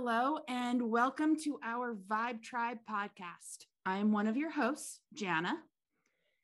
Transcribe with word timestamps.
Hello, 0.00 0.38
and 0.46 0.92
welcome 0.92 1.34
to 1.40 1.58
our 1.60 1.92
Vibe 2.08 2.40
Tribe 2.40 2.78
podcast. 2.88 3.66
I 3.84 3.96
am 3.96 4.12
one 4.12 4.28
of 4.28 4.36
your 4.36 4.52
hosts, 4.52 5.00
Jana. 5.12 5.56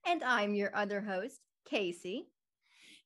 And 0.05 0.25
I'm 0.25 0.57
your 0.57 0.75
other 0.75 1.01
host, 1.01 1.39
Kacie. 1.73 2.25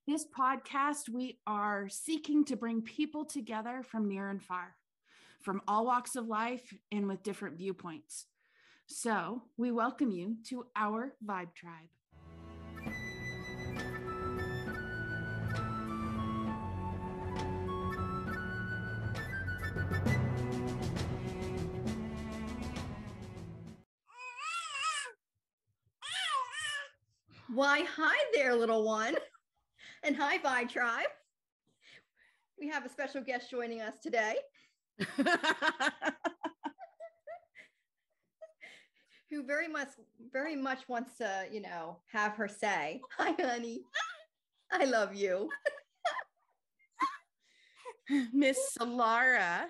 This 0.07 0.25
podcast, 0.25 1.11
we 1.11 1.39
are 1.47 1.91
seeking 1.91 2.47
to 2.47 2.57
bring 2.57 2.81
people 2.81 3.27
together 3.27 3.83
from 3.83 4.09
near 4.09 4.31
and 4.31 4.43
far, 4.43 4.77
from 5.43 5.61
all 5.69 5.85
walks 5.85 6.17
of 6.17 6.29
life 6.29 6.73
and 6.91 7.07
with 7.07 7.23
different 7.23 7.59
viewpoints. 7.59 8.25
So 8.87 9.43
we 9.59 9.71
welcome 9.71 10.11
you 10.11 10.37
to 10.47 10.65
our 10.75 11.13
Vibe 11.23 11.55
Tribe. 11.55 11.91
Why, 27.59 27.83
hi 27.97 28.17
there, 28.33 28.55
little 28.55 28.85
one. 28.85 29.17
And 30.05 30.15
hi, 30.15 30.39
Vibe 30.39 30.69
Tribe. 30.71 31.09
We 32.57 32.69
have 32.69 32.87
a 32.87 32.89
special 32.89 33.21
guest 33.21 33.51
joining 33.51 33.81
us 33.81 33.99
today. 34.01 34.37
Who 39.29 39.43
very 39.43 39.67
much 39.67 39.89
very 40.33 40.55
much 40.55 40.89
wants 40.89 41.19
to, 41.19 41.47
you 41.51 41.61
know, 41.61 41.97
have 42.13 42.37
her 42.37 42.47
say, 42.47 43.01
Hi, 43.19 43.33
honey. 43.33 43.81
I 44.71 44.85
love 44.85 45.17
you. 45.17 45.49
Miss 48.33 48.57
Solara 48.79 49.65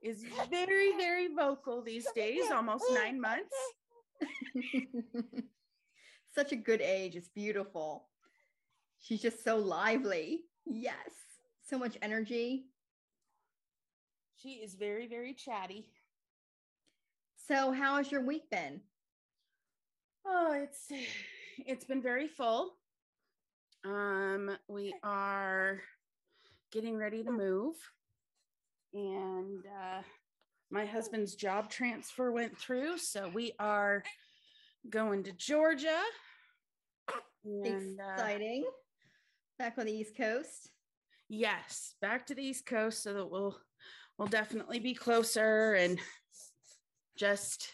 is 0.00 0.24
very, 0.48 0.92
very 0.96 1.34
vocal 1.34 1.82
these 1.82 2.06
days, 2.14 2.52
almost 2.52 2.84
nine 2.92 3.20
months. 3.20 3.56
Such 6.34 6.52
a 6.52 6.56
good 6.56 6.80
age. 6.80 7.16
It's 7.16 7.28
beautiful. 7.28 8.08
She's 8.98 9.22
just 9.22 9.42
so 9.42 9.56
lively. 9.56 10.42
Yes. 10.66 11.10
So 11.68 11.78
much 11.78 11.96
energy. 12.02 12.66
She 14.36 14.54
is 14.54 14.74
very, 14.74 15.06
very 15.06 15.34
chatty. 15.34 15.86
So, 17.48 17.72
how 17.72 17.96
has 17.96 18.12
your 18.12 18.24
week 18.24 18.48
been? 18.50 18.80
Oh, 20.24 20.52
it's 20.52 20.86
it's 21.66 21.84
been 21.84 22.02
very 22.02 22.28
full. 22.28 22.74
Um, 23.84 24.56
we 24.68 24.94
are 25.02 25.80
getting 26.70 26.96
ready 26.96 27.24
to 27.24 27.32
move, 27.32 27.74
and 28.94 29.64
uh, 29.66 30.02
my 30.70 30.86
husband's 30.86 31.34
job 31.34 31.70
transfer 31.70 32.30
went 32.30 32.56
through, 32.56 32.98
so 32.98 33.30
we 33.34 33.52
are 33.58 34.04
going 34.88 35.24
to 35.24 35.32
Georgia. 35.32 35.98
And, 37.44 38.00
uh, 38.00 38.12
Exciting. 38.12 38.64
Uh, 38.66 38.70
back 39.58 39.74
on 39.78 39.86
the 39.86 39.92
East 39.92 40.16
Coast. 40.16 40.70
Yes, 41.28 41.94
back 42.00 42.26
to 42.26 42.34
the 42.34 42.42
East 42.42 42.66
Coast 42.66 43.02
so 43.02 43.14
that 43.14 43.30
we'll 43.30 43.56
we'll 44.18 44.28
definitely 44.28 44.80
be 44.80 44.94
closer 44.94 45.74
and 45.74 45.98
just 47.16 47.68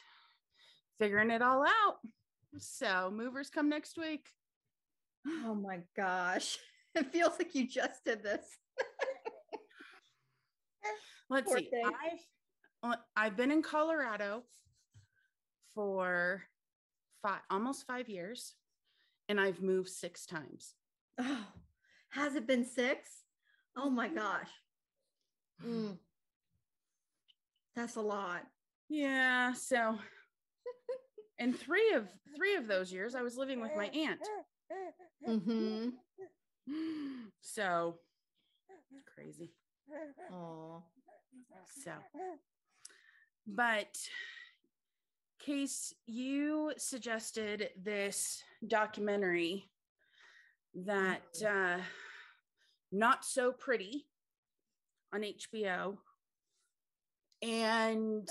figuring 0.98 1.30
it 1.30 1.42
all 1.42 1.64
out. 1.64 1.96
So 2.58 3.10
movers 3.12 3.50
come 3.50 3.68
next 3.68 3.98
week. 3.98 4.28
Oh 5.44 5.54
my 5.54 5.80
gosh. 5.96 6.58
It 6.96 7.12
feels 7.12 7.34
like 7.38 7.54
you 7.54 7.68
just 7.68 8.06
did 8.06 8.22
this. 8.22 8.40
Let's 11.28 11.46
Poor 11.46 11.58
see. 11.58 11.66
Thing. 11.66 11.84
I've 11.84 12.92
uh, 12.92 12.96
I've 13.14 13.36
been 13.36 13.50
in 13.50 13.62
Colorado 13.62 14.44
for 15.74 16.42
five 17.26 17.40
almost 17.50 17.86
five 17.86 18.08
years 18.08 18.54
and 19.28 19.40
I've 19.40 19.60
moved 19.60 19.88
six 19.88 20.26
times. 20.26 20.74
Oh, 21.18 21.46
has 22.10 22.36
it 22.36 22.46
been 22.46 22.64
six? 22.64 23.24
Oh 23.76 23.90
my 23.90 24.08
gosh. 24.08 24.48
Mm. 25.66 25.98
That's 27.74 27.96
a 27.96 28.00
lot. 28.00 28.42
Yeah. 28.88 29.52
So, 29.54 29.98
in 31.38 31.52
three 31.52 31.92
of 31.94 32.06
three 32.36 32.54
of 32.54 32.68
those 32.68 32.92
years, 32.92 33.14
I 33.14 33.22
was 33.22 33.36
living 33.36 33.60
with 33.60 33.72
my 33.76 33.86
aunt. 33.86 34.20
Mm-hmm. 35.28 35.88
So 37.40 37.96
crazy. 39.14 39.52
Oh. 40.32 40.82
So, 41.82 41.92
but 43.46 43.96
Case, 45.38 45.94
you 46.06 46.72
suggested 46.76 47.70
this 47.80 48.42
documentary 48.66 49.70
that 50.74 51.22
uh, 51.46 51.80
not 52.90 53.24
so 53.24 53.52
pretty 53.52 54.06
on 55.12 55.22
HBO. 55.22 55.96
And 57.42 58.28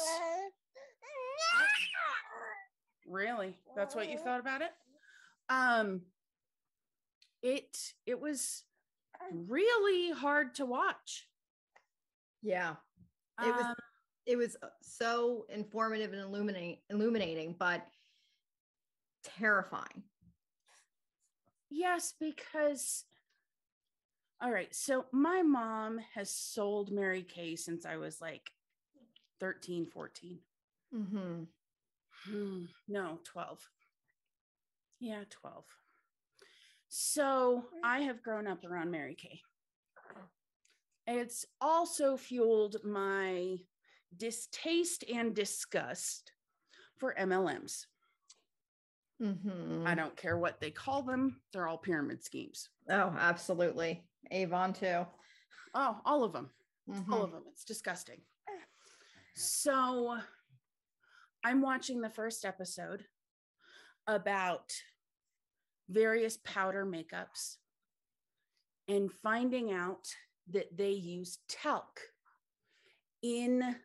really, 3.07 3.57
that's 3.75 3.95
what 3.95 4.09
you 4.09 4.17
thought 4.17 4.39
about 4.39 4.61
it? 4.61 4.71
Um 5.47 6.01
it 7.43 7.93
it 8.07 8.19
was 8.19 8.63
really 9.31 10.11
hard 10.11 10.55
to 10.55 10.65
watch. 10.65 11.27
Yeah. 12.41 12.75
It 13.41 13.53
was 13.53 13.65
um, 13.65 13.75
it 14.25 14.37
was 14.37 14.57
so 14.81 15.45
informative 15.49 16.13
and 16.13 16.21
illuminating 16.21 16.77
illuminating 16.89 17.55
but 17.57 17.85
terrifying. 19.23 20.03
Yes 21.69 22.13
because 22.19 23.05
all 24.41 24.51
right 24.51 24.73
so 24.73 25.05
my 25.11 25.41
mom 25.41 25.99
has 26.13 26.29
sold 26.29 26.91
mary 26.91 27.23
kay 27.23 27.55
since 27.55 27.85
i 27.85 27.95
was 27.95 28.19
like 28.19 28.51
13 29.39 29.85
14 29.85 30.39
mm-hmm. 30.93 31.43
Hmm, 32.25 32.65
no 32.87 33.19
12 33.23 33.69
yeah 34.99 35.23
12 35.29 35.63
so 36.89 37.63
i 37.83 37.99
have 37.99 38.21
grown 38.21 38.45
up 38.45 38.63
around 38.65 38.91
mary 38.91 39.15
kay. 39.15 39.39
It's 41.07 41.45
also 41.61 42.17
fueled 42.17 42.77
my 42.83 43.57
distaste 44.17 45.03
and 45.13 45.33
disgust 45.35 46.31
for 46.97 47.15
MLMs. 47.19 47.85
Mm-hmm. 49.21 49.87
I 49.87 49.95
don't 49.95 50.15
care 50.17 50.37
what 50.37 50.59
they 50.59 50.71
call 50.71 51.03
them, 51.03 51.41
they're 51.53 51.67
all 51.67 51.77
pyramid 51.77 52.23
schemes. 52.23 52.69
Oh, 52.89 53.15
absolutely. 53.17 54.03
Avon, 54.31 54.73
too. 54.73 55.05
Oh, 55.73 55.99
all 56.05 56.23
of 56.23 56.33
them. 56.33 56.49
Mm-hmm. 56.89 57.13
All 57.13 57.23
of 57.23 57.31
them. 57.31 57.43
It's 57.51 57.63
disgusting. 57.63 58.19
So 59.35 60.17
I'm 61.43 61.61
watching 61.61 61.99
the 62.01 62.09
first 62.09 62.45
episode 62.45 63.03
about 64.07 64.71
various 65.89 66.37
powder 66.43 66.85
makeups 66.85 67.57
and 68.87 69.11
finding 69.11 69.73
out 69.73 70.07
that 70.51 70.75
they 70.77 70.91
use 70.91 71.39
talc 71.49 71.99
in 73.21 73.75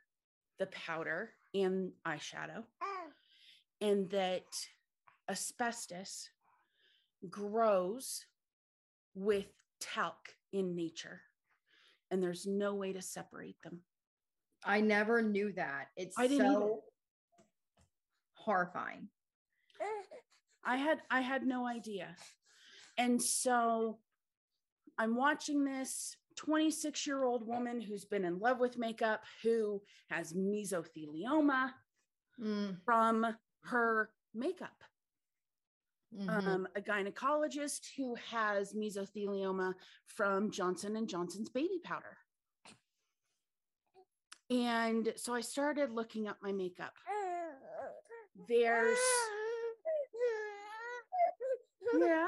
the 0.60 0.66
powder 0.66 1.30
and 1.54 1.90
eyeshadow, 2.06 2.62
oh. 2.80 3.06
and 3.80 4.08
that 4.10 4.44
asbestos 5.28 6.28
grows 7.28 8.24
with 9.16 9.48
talc 9.80 10.36
in 10.52 10.76
nature, 10.76 11.22
and 12.12 12.22
there's 12.22 12.46
no 12.46 12.74
way 12.74 12.92
to 12.92 13.02
separate 13.02 13.60
them. 13.64 13.80
I 14.64 14.82
never 14.82 15.22
knew 15.22 15.52
that. 15.52 15.88
It's 15.96 16.16
I 16.18 16.28
didn't 16.28 16.52
so 16.52 16.62
either. 16.62 16.74
horrifying. 18.34 19.08
I 20.64 20.76
had 20.76 21.00
I 21.10 21.22
had 21.22 21.46
no 21.46 21.66
idea. 21.66 22.14
And 22.98 23.20
so 23.22 23.98
I'm 24.98 25.16
watching 25.16 25.64
this 25.64 26.16
26 26.40 27.06
year 27.06 27.24
old 27.24 27.46
woman 27.46 27.82
who's 27.82 28.06
been 28.06 28.24
in 28.24 28.38
love 28.38 28.60
with 28.60 28.78
makeup, 28.78 29.22
who 29.42 29.82
has 30.08 30.32
mesothelioma 30.32 31.70
mm. 32.42 32.74
from 32.82 33.26
her 33.64 34.08
makeup. 34.34 34.82
Mm-hmm. 36.18 36.48
Um, 36.48 36.66
a 36.74 36.80
gynecologist 36.80 37.88
who 37.94 38.16
has 38.30 38.72
mesothelioma 38.72 39.74
from 40.06 40.50
Johnson 40.50 40.96
and 40.96 41.06
Johnson's 41.06 41.50
baby 41.50 41.78
powder. 41.84 42.16
And 44.48 45.12
so 45.16 45.34
I 45.34 45.42
started 45.42 45.92
looking 45.92 46.26
up 46.26 46.38
my 46.42 46.52
makeup. 46.52 46.94
There's 48.48 48.98
yeah, 51.98 52.26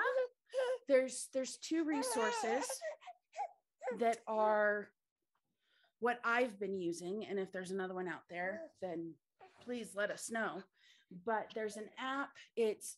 there's 0.87 1.29
there's 1.32 1.56
two 1.56 1.85
resources 1.85 2.67
that 3.99 4.19
are 4.27 4.89
what 6.00 6.21
I've 6.25 6.59
been 6.59 6.81
using, 6.81 7.25
and 7.29 7.39
if 7.39 7.53
there's 7.53 7.71
another 7.71 7.94
one 7.94 8.09
out 8.09 8.23
there, 8.29 8.61
then 8.81 9.15
please 9.65 9.91
let 9.94 10.11
us 10.11 10.31
know. 10.31 10.62
But 11.25 11.49
there's 11.55 11.77
an 11.77 11.89
app, 11.99 12.31
it's 12.56 12.97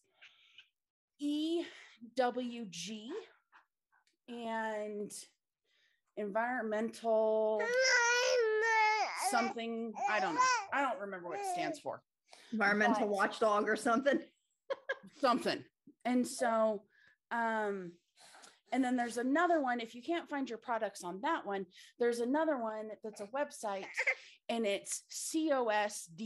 EWG 1.22 3.08
and 4.28 5.12
environmental 6.16 7.60
something. 9.30 9.92
I 10.10 10.20
don't 10.20 10.34
know. 10.34 10.40
I 10.72 10.82
don't 10.82 11.00
remember 11.00 11.28
what 11.28 11.38
it 11.38 11.46
stands 11.54 11.78
for. 11.78 12.02
Environmental 12.52 13.06
But- 13.06 13.08
watchdog 13.08 13.68
or 13.68 13.76
something. 13.76 14.20
something. 15.20 15.64
And 16.04 16.26
so, 16.26 16.82
um, 17.30 17.92
and 18.74 18.82
then 18.82 18.96
there's 18.96 19.18
another 19.18 19.62
one. 19.62 19.78
If 19.78 19.94
you 19.94 20.02
can't 20.02 20.28
find 20.28 20.48
your 20.48 20.58
products 20.58 21.04
on 21.04 21.20
that 21.20 21.46
one, 21.46 21.64
there's 22.00 22.18
another 22.18 22.58
one 22.58 22.88
that's 23.04 23.20
a 23.20 23.28
website 23.28 23.86
and 24.48 24.66
it's 24.66 25.04
cosdna.com. 25.38 26.16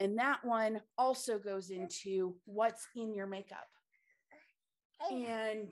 And 0.00 0.18
that 0.18 0.42
one 0.42 0.80
also 0.96 1.38
goes 1.38 1.68
into 1.68 2.36
what's 2.46 2.88
in 2.96 3.14
your 3.14 3.26
makeup. 3.26 3.68
Oh. 5.02 5.14
And 5.14 5.70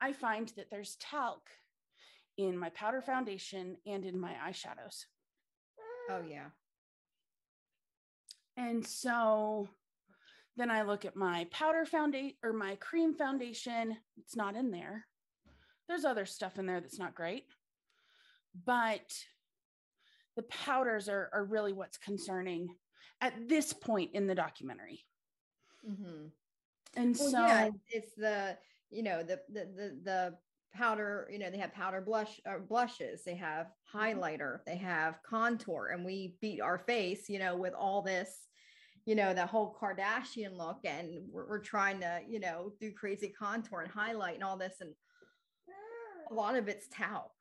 I 0.00 0.12
find 0.12 0.52
that 0.56 0.70
there's 0.70 0.96
talc 1.00 1.40
in 2.38 2.56
my 2.56 2.68
powder 2.68 3.02
foundation 3.02 3.78
and 3.84 4.04
in 4.04 4.16
my 4.18 4.34
eyeshadows. 4.48 5.06
Oh 6.08 6.22
yeah. 6.30 6.50
And 8.56 8.86
so 8.86 9.68
then 10.56 10.70
I 10.70 10.82
look 10.82 11.04
at 11.04 11.16
my 11.16 11.46
powder 11.50 11.84
foundation 11.84 12.36
or 12.42 12.52
my 12.52 12.74
cream 12.76 13.14
foundation. 13.14 13.96
It's 14.18 14.36
not 14.36 14.56
in 14.56 14.70
there. 14.70 15.06
There's 15.88 16.04
other 16.04 16.26
stuff 16.26 16.58
in 16.58 16.66
there 16.66 16.80
that's 16.80 16.98
not 16.98 17.14
great. 17.14 17.44
But 18.66 19.12
the 20.36 20.42
powders 20.42 21.08
are, 21.08 21.30
are 21.32 21.44
really 21.44 21.72
what's 21.72 21.98
concerning 21.98 22.68
at 23.20 23.48
this 23.48 23.72
point 23.72 24.10
in 24.14 24.26
the 24.26 24.34
documentary. 24.34 25.04
Mm-hmm. 25.88 26.26
And 26.96 27.16
Well, 27.18 27.30
so 27.30 27.46
yeah, 27.46 27.66
it's- 27.90 28.12
the 28.16 28.56
you 28.90 29.02
know 29.02 29.22
the 29.22 29.40
the 29.48 29.64
the 29.64 29.98
the 30.04 30.34
powder. 30.74 31.26
You 31.32 31.38
know 31.38 31.50
they 31.50 31.58
have 31.58 31.72
powder 31.72 32.02
blush 32.02 32.40
or 32.46 32.60
blushes. 32.60 33.24
They 33.24 33.36
have 33.36 33.68
highlighter. 33.92 34.58
They 34.66 34.76
have 34.76 35.22
contour, 35.22 35.90
and 35.94 36.04
we 36.04 36.36
beat 36.42 36.60
our 36.60 36.78
face. 36.78 37.30
You 37.30 37.38
know 37.38 37.56
with 37.56 37.72
all 37.72 38.02
this. 38.02 38.48
You 39.04 39.16
know 39.16 39.34
that 39.34 39.48
whole 39.48 39.76
Kardashian 39.80 40.56
look, 40.56 40.78
and 40.84 41.22
we're, 41.30 41.48
we're 41.48 41.58
trying 41.58 42.00
to 42.00 42.20
you 42.28 42.38
know 42.40 42.72
do 42.80 42.92
crazy 42.92 43.28
contour 43.28 43.80
and 43.80 43.90
highlight 43.90 44.34
and 44.34 44.44
all 44.44 44.56
this, 44.56 44.74
and 44.80 44.94
a 46.30 46.34
lot 46.34 46.56
of 46.56 46.68
it's 46.68 46.86
talc. 46.88 47.32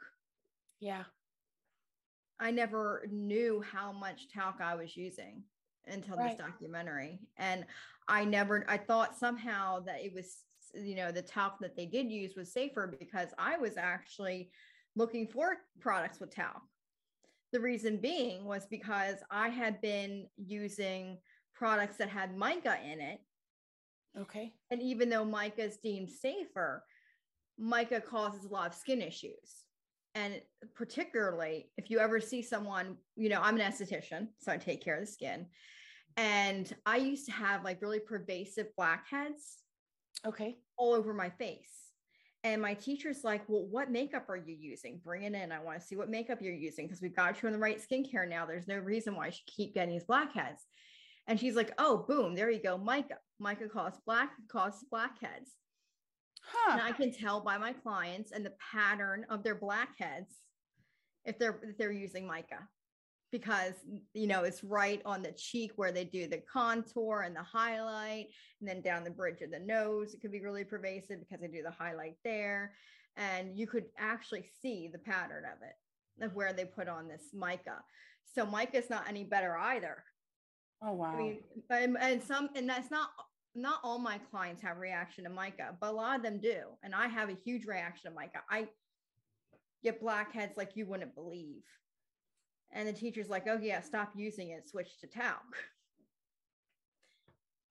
yeah, 0.80 1.04
I 2.40 2.50
never 2.52 3.06
knew 3.12 3.62
how 3.62 3.92
much 3.92 4.28
talc 4.30 4.56
I 4.60 4.74
was 4.76 4.98
using 4.98 5.44
until 5.86 6.18
Right. 6.18 6.30
this 6.30 6.38
documentary. 6.40 7.20
And 7.38 7.66
I 8.08 8.26
never, 8.26 8.66
I 8.68 8.78
thought 8.78 9.18
somehow 9.18 9.82
that 9.82 10.04
it 10.04 10.14
was, 10.14 10.40
you 10.74 10.96
know, 10.96 11.12
the 11.12 11.22
talc 11.22 11.60
that 11.60 11.76
they 11.76 11.86
did 11.86 12.12
use 12.12 12.36
was 12.36 12.52
safer 12.52 12.96
because 13.00 13.30
I 13.38 13.58
was 13.58 13.78
actually 13.78 14.50
looking 14.96 15.28
for 15.28 15.58
products 15.80 16.20
with 16.20 16.34
talc. 16.34 16.62
The 17.52 17.60
reason 17.60 17.98
being 17.98 18.46
was 18.46 18.66
because 18.66 19.18
I 19.30 19.50
had 19.50 19.80
been 19.82 20.28
using 20.38 21.18
products 21.54 21.98
that 21.98 22.10
had 22.10 22.36
mica 22.38 22.78
in 22.84 23.00
it. 23.00 23.20
okay. 24.20 24.54
And 24.70 24.82
even 24.82 25.10
though 25.10 25.26
mica 25.26 25.64
is 25.64 25.78
deemed 25.78 26.10
safer, 26.10 26.84
mica 27.58 28.02
causes 28.02 28.46
a 28.46 28.50
lot 28.50 28.68
of 28.68 28.74
skin 28.74 29.02
issues. 29.02 29.66
And 30.16 30.42
particularly 30.76 31.70
if 31.78 31.90
you 31.90 32.00
ever 32.00 32.20
see 32.20 32.42
someone, 32.42 32.98
you 33.16 33.30
know, 33.30 33.40
I'm 33.42 33.58
an 33.60 33.72
esthetician, 33.72 34.28
so 34.40 34.52
I 34.52 34.58
take 34.58 34.84
care 34.84 34.96
of 34.96 35.02
the 35.02 35.12
skin. 35.12 35.48
And 36.18 36.74
I 36.86 36.98
used 36.98 37.26
to 37.28 37.32
have 37.32 37.64
like 37.64 37.82
really 37.82 38.00
pervasive 38.02 38.68
blackheads 38.76 39.60
Okay. 40.28 40.58
all 40.78 40.94
over 40.94 41.14
my 41.14 41.30
face. 41.30 41.70
And 42.44 42.62
my 42.62 42.74
teacher's 42.74 43.24
like, 43.24 43.44
Well, 43.48 43.66
what 43.68 43.92
makeup 43.92 44.28
are 44.30 44.36
you 44.36 44.56
using? 44.60 45.00
Bring 45.04 45.24
it 45.24 45.34
in. 45.34 45.52
I 45.52 45.60
want 45.60 45.80
to 45.80 45.86
see 45.86 45.96
what 45.96 46.10
makeup 46.10 46.40
you're 46.42 46.54
using 46.54 46.88
because 46.88 47.02
we've 47.02 47.16
got 47.16 47.42
you 47.42 47.48
on 47.48 47.54
the 47.54 47.60
right 47.60 47.80
skincare 47.80 48.28
now. 48.28 48.46
There's 48.46 48.68
no 48.68 48.78
reason 48.78 49.16
why 49.16 49.28
you 49.28 49.32
should 49.32 49.46
keep 49.46 49.74
getting 49.76 49.94
these 49.94 50.04
blackheads. 50.04 50.66
And 51.28 51.40
she's 51.40 51.56
like, 51.56 51.72
Oh, 51.78 52.06
boom, 52.08 52.36
there 52.36 52.52
you 52.52 52.62
go. 52.62 52.78
Mica. 52.78 53.18
Mica 53.40 53.68
causes 53.70 54.00
black 54.06 54.32
causes 54.50 54.86
blackheads. 54.90 55.52
Huh. 56.44 56.74
And 56.74 56.82
I 56.82 56.92
can 56.92 57.12
tell 57.12 57.40
by 57.40 57.58
my 57.58 57.74
clients 57.74 58.32
and 58.32 58.46
the 58.46 58.54
pattern 58.72 59.26
of 59.30 59.44
their 59.44 59.56
blackheads 59.56 60.42
if 61.26 61.38
they're 61.38 61.60
if 61.64 61.78
they're 61.78 61.92
using 61.92 62.26
mica 62.26 62.68
because 63.32 63.74
you 64.14 64.28
know 64.28 64.44
it's 64.44 64.64
right 64.64 65.02
on 65.06 65.22
the 65.22 65.32
cheek 65.32 65.72
where 65.76 65.92
they 65.92 66.04
do 66.04 66.28
the 66.28 66.42
contour 66.52 67.22
and 67.22 67.36
the 67.36 67.44
highlight 67.44 68.28
and 68.60 68.70
then 68.70 68.82
down 68.82 69.04
the 69.04 69.10
bridge 69.10 69.42
of 69.42 69.52
the 69.52 69.60
nose 69.60 70.14
it 70.14 70.22
could 70.22 70.32
be 70.32 70.42
really 70.42 70.64
pervasive 70.64 71.20
because 71.20 71.42
they 71.42 71.48
do 71.48 71.64
the 71.64 71.72
highlight 71.72 72.16
there 72.24 72.74
and 73.18 73.58
you 73.58 73.68
could 73.68 73.86
actually 73.98 74.46
see 74.62 74.90
the 74.92 75.00
pattern 75.00 75.44
of 75.46 75.62
it 75.62 76.26
of 76.26 76.36
where 76.36 76.54
they 76.54 76.66
put 76.66 76.88
on 76.88 77.08
this 77.08 77.30
mica 77.34 77.78
so 78.34 78.46
mica 78.46 78.78
is 78.78 78.90
not 78.90 79.08
any 79.08 79.24
better 79.24 79.58
either 79.58 80.04
oh 80.84 80.94
wow. 80.94 81.14
I 81.14 81.18
mean, 81.18 81.38
and, 81.70 81.98
and 82.00 82.24
some, 82.24 82.50
and 82.56 82.68
that's 82.70 82.92
not 82.92 83.10
not 83.54 83.80
all 83.84 84.00
my 84.00 84.18
clients 84.18 84.62
have 84.62 84.78
reaction 84.78 85.26
to 85.26 85.30
mica, 85.30 85.76
but 85.80 85.90
a 85.90 85.92
lot 85.92 86.16
of 86.16 86.24
them 86.24 86.40
do. 86.40 86.62
And 86.84 86.96
I 86.96 87.08
have 87.08 87.30
a 87.30 87.36
huge 87.46 87.66
reaction 87.66 88.10
to 88.10 88.16
mica. 88.16 88.40
I 88.50 88.68
get 89.84 90.00
blackheads 90.00 90.58
like 90.58 90.76
you 90.76 90.86
wouldn't 90.86 91.16
believe. 91.16 91.64
And 92.72 92.88
the 92.88 92.94
teacher's 92.94 93.30
like, 93.30 93.48
oh 93.50 93.60
yeah, 93.62 93.82
stop 93.82 94.14
using 94.16 94.52
it, 94.52 94.70
switch 94.70 95.00
to 95.02 95.08
talc. 95.08 95.44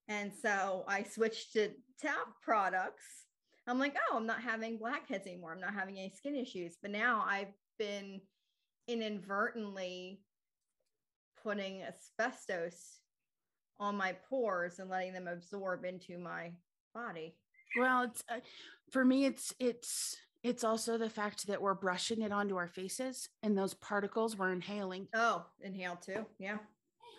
And 0.09 0.33
so 0.43 0.85
I 0.89 1.05
switched 1.05 1.53
to 1.55 1.71
talc 2.01 2.43
products. 2.43 3.05
I'm 3.67 3.79
like, 3.79 3.95
oh, 4.11 4.17
I'm 4.17 4.27
not 4.27 4.43
having 4.43 4.77
blackheads 4.77 5.27
anymore. 5.27 5.53
I'm 5.53 5.61
not 5.61 5.73
having 5.73 5.99
any 5.99 6.13
skin 6.15 6.35
issues. 6.35 6.77
But 6.83 6.91
now 6.91 7.25
I've 7.27 7.53
been 7.79 8.21
inadvertently 8.89 10.21
putting 11.43 11.83
asbestos 11.83 12.99
on 13.79 13.97
my 13.97 14.15
pores 14.29 14.79
and 14.79 14.91
letting 14.91 15.13
them 15.13 15.27
absorb 15.27 15.85
into 15.85 16.19
my 16.19 16.53
body. 16.95 17.35
Well, 17.79 18.03
it's 18.03 18.23
uh, 18.29 18.41
for 18.91 19.05
me. 19.05 19.25
It's 19.25 19.55
it's 19.59 20.17
it's 20.43 20.65
also 20.65 20.99
the 20.99 21.11
fact 21.11 21.47
that 21.47 21.61
we're 21.61 21.75
brushing 21.75 22.23
it 22.23 22.33
onto 22.33 22.57
our 22.57 22.67
faces, 22.69 23.29
and 23.43 23.57
those 23.57 23.75
particles 23.75 24.37
we're 24.37 24.53
inhaling. 24.53 25.09
Oh, 25.15 25.47
inhale 25.63 25.97
too. 25.97 26.27
Yeah. 26.39 26.59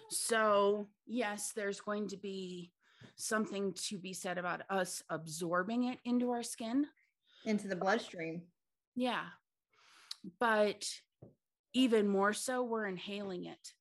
So 0.09 0.87
yes, 1.05 1.53
there's 1.55 1.79
going 1.79 2.09
to 2.09 2.17
be 2.17 2.71
something 3.15 3.73
to 3.73 3.97
be 3.97 4.13
said 4.13 4.37
about 4.37 4.61
us 4.69 5.01
absorbing 5.09 5.85
it 5.85 5.99
into 6.05 6.31
our 6.31 6.43
skin. 6.43 6.85
Into 7.45 7.67
the 7.67 7.75
bloodstream. 7.75 8.43
Yeah, 8.95 9.23
but 10.39 10.85
even 11.73 12.07
more 12.07 12.33
so, 12.33 12.63
we're 12.63 12.87
inhaling 12.87 13.45
it. 13.45 13.73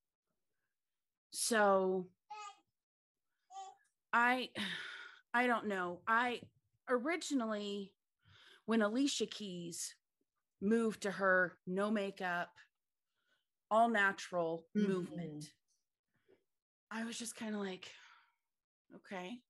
So 1.31 2.07
I 4.13 4.51
I 5.33 5.47
don't 5.47 5.67
know. 5.67 6.01
I 6.07 6.41
originally 6.89 7.95
when 8.67 8.83
Alicia 8.83 9.27
Keys 9.27 9.95
moved 10.61 11.03
to 11.03 11.11
her 11.11 11.59
no 11.67 11.91
makeup, 11.91 12.51
all 13.71 13.89
natural 13.89 14.67
Mhm. 14.77 14.87
movement, 14.89 15.55
I 16.91 17.05
was 17.05 17.19
just 17.19 17.37
kind 17.37 17.55
of 17.55 17.61
like, 17.61 17.93
okay, 18.97 19.43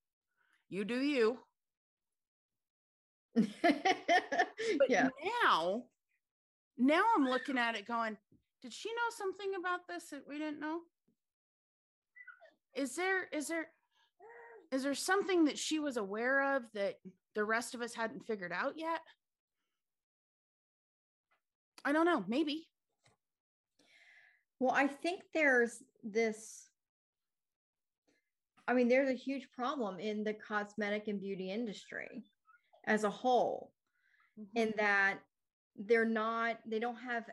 you 0.68 0.84
do 0.84 1.00
you. 1.00 1.38
But 4.78 4.90
yeah. 4.90 5.08
now, 5.42 5.84
now 6.76 7.02
I'm 7.16 7.28
looking 7.28 7.58
at 7.58 7.76
it 7.76 7.86
going, 7.86 8.18
did 8.60 8.72
she 8.72 8.92
know 8.92 9.10
something 9.10 9.54
about 9.54 9.88
this 9.88 10.10
that 10.10 10.26
we 10.28 10.38
didn't 10.38 10.60
know? 10.60 10.82
Is 12.74 12.94
there 12.94 13.24
is 13.32 13.48
there 13.48 13.66
is 14.70 14.84
there 14.84 14.94
something 14.94 15.44
that 15.46 15.58
she 15.58 15.78
was 15.78 15.96
aware 15.96 16.56
of 16.56 16.62
that 16.74 16.96
the 17.34 17.44
rest 17.44 17.74
of 17.74 17.82
us 17.82 17.94
hadn't 17.94 18.26
figured 18.26 18.52
out 18.52 18.74
yet? 18.76 19.00
I 21.84 21.92
don't 21.92 22.06
know, 22.06 22.24
maybe. 22.28 22.68
Well, 24.58 24.74
I 24.74 24.86
think 24.86 25.22
there's 25.32 25.82
this. 26.04 26.68
I 28.68 28.74
mean, 28.74 28.88
there's 28.88 29.08
a 29.08 29.14
huge 29.14 29.48
problem 29.50 29.98
in 29.98 30.22
the 30.22 30.34
cosmetic 30.34 31.08
and 31.08 31.20
beauty 31.20 31.50
industry 31.50 32.22
as 32.86 33.02
a 33.02 33.10
whole, 33.10 33.72
in 34.54 34.68
mm-hmm. 34.68 34.78
that 34.78 35.18
they're 35.76 36.04
not, 36.04 36.58
they 36.66 36.78
don't 36.78 36.96
have 36.96 37.24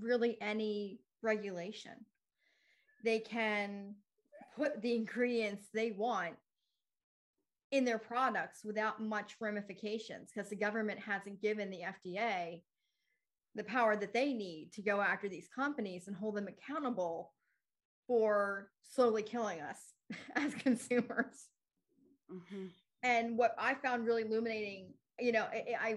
really 0.00 0.36
any 0.40 1.00
regulation. 1.22 1.92
They 3.04 3.18
can 3.18 3.94
put 4.56 4.80
the 4.82 4.94
ingredients 4.94 5.66
they 5.72 5.92
want 5.92 6.34
in 7.72 7.84
their 7.84 7.98
products 7.98 8.64
without 8.64 9.02
much 9.02 9.36
ramifications 9.40 10.30
because 10.32 10.48
the 10.48 10.56
government 10.56 11.00
hasn't 11.00 11.42
given 11.42 11.70
the 11.70 11.80
FDA 11.80 12.60
the 13.56 13.64
power 13.64 13.96
that 13.96 14.12
they 14.12 14.32
need 14.32 14.70
to 14.74 14.82
go 14.82 15.00
after 15.00 15.28
these 15.28 15.48
companies 15.48 16.06
and 16.06 16.16
hold 16.16 16.36
them 16.36 16.46
accountable 16.46 17.32
for 18.06 18.70
slowly 18.82 19.22
killing 19.22 19.60
us 19.60 19.78
as 20.36 20.54
consumers. 20.54 21.48
Mm-hmm. 22.30 22.66
And 23.02 23.38
what 23.38 23.54
I 23.58 23.74
found 23.74 24.04
really 24.04 24.22
illuminating, 24.22 24.92
you 25.18 25.32
know, 25.32 25.46
I, 25.50 25.64
I, 25.80 25.96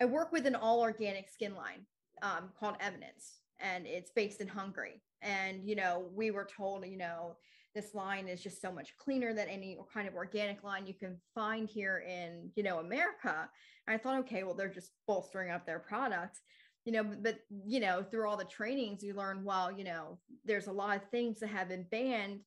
I 0.00 0.04
work 0.06 0.32
with 0.32 0.46
an 0.46 0.56
all 0.56 0.80
organic 0.80 1.28
skin 1.28 1.54
line 1.54 1.86
um, 2.22 2.50
called 2.58 2.74
Eminence, 2.80 3.38
and 3.62 3.86
it's 3.86 4.10
based 4.10 4.40
in 4.40 4.48
Hungary. 4.48 5.00
And 5.22 5.62
you 5.64 5.76
know, 5.76 6.06
we 6.14 6.30
were 6.30 6.48
told, 6.56 6.86
you 6.86 6.98
know, 6.98 7.36
this 7.74 7.94
line 7.94 8.28
is 8.28 8.42
just 8.42 8.60
so 8.60 8.70
much 8.70 8.96
cleaner 8.98 9.32
than 9.32 9.48
any 9.48 9.78
kind 9.92 10.06
of 10.06 10.14
organic 10.14 10.62
line 10.62 10.86
you 10.86 10.94
can 10.94 11.16
find 11.34 11.68
here 11.68 12.04
in 12.06 12.50
you 12.54 12.62
know 12.62 12.78
america 12.78 13.48
and 13.86 13.94
i 13.94 13.98
thought 13.98 14.18
okay 14.18 14.42
well 14.42 14.54
they're 14.54 14.68
just 14.68 14.90
bolstering 15.06 15.50
up 15.50 15.64
their 15.66 15.78
product 15.78 16.40
you 16.84 16.92
know 16.92 17.02
but, 17.02 17.22
but 17.22 17.38
you 17.64 17.80
know 17.80 18.02
through 18.02 18.28
all 18.28 18.36
the 18.36 18.44
trainings 18.44 19.02
you 19.02 19.14
learn 19.14 19.44
well 19.44 19.70
you 19.70 19.84
know 19.84 20.18
there's 20.44 20.66
a 20.66 20.72
lot 20.72 20.96
of 20.96 21.08
things 21.10 21.40
that 21.40 21.48
have 21.48 21.68
been 21.68 21.86
banned 21.90 22.40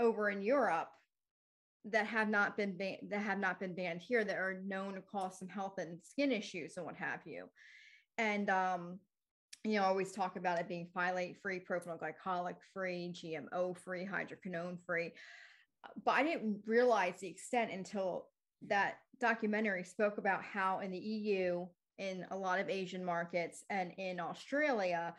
over 0.00 0.30
in 0.30 0.42
europe 0.42 0.88
that 1.84 2.06
have 2.06 2.28
not 2.28 2.56
been 2.56 2.76
banned 2.76 2.98
that 3.10 3.22
have 3.22 3.38
not 3.38 3.58
been 3.58 3.74
banned 3.74 4.00
here 4.00 4.24
that 4.24 4.36
are 4.36 4.60
known 4.66 4.94
to 4.94 5.02
cause 5.02 5.38
some 5.38 5.48
health 5.48 5.74
and 5.78 5.98
skin 6.02 6.32
issues 6.32 6.76
and 6.76 6.86
what 6.86 6.96
have 6.96 7.20
you 7.24 7.44
and 8.18 8.48
um 8.50 8.98
you 9.64 9.78
know, 9.78 9.84
always 9.84 10.12
talk 10.12 10.36
about 10.36 10.58
it 10.58 10.68
being 10.68 10.88
phthalate 10.96 11.36
free, 11.36 11.60
propanol 11.60 11.98
glycolic 11.98 12.56
free, 12.72 13.12
GMO 13.12 13.76
free, 13.76 14.06
hydroquinone 14.06 14.78
free. 14.86 15.12
But 16.04 16.12
I 16.12 16.22
didn't 16.22 16.62
realize 16.66 17.20
the 17.20 17.28
extent 17.28 17.70
until 17.70 18.26
that 18.68 18.98
documentary 19.20 19.84
spoke 19.84 20.18
about 20.18 20.42
how 20.42 20.80
in 20.80 20.90
the 20.90 20.98
EU, 20.98 21.66
in 21.98 22.26
a 22.30 22.36
lot 22.36 22.60
of 22.60 22.70
Asian 22.70 23.04
markets, 23.04 23.64
and 23.68 23.92
in 23.98 24.18
Australia, 24.18 25.14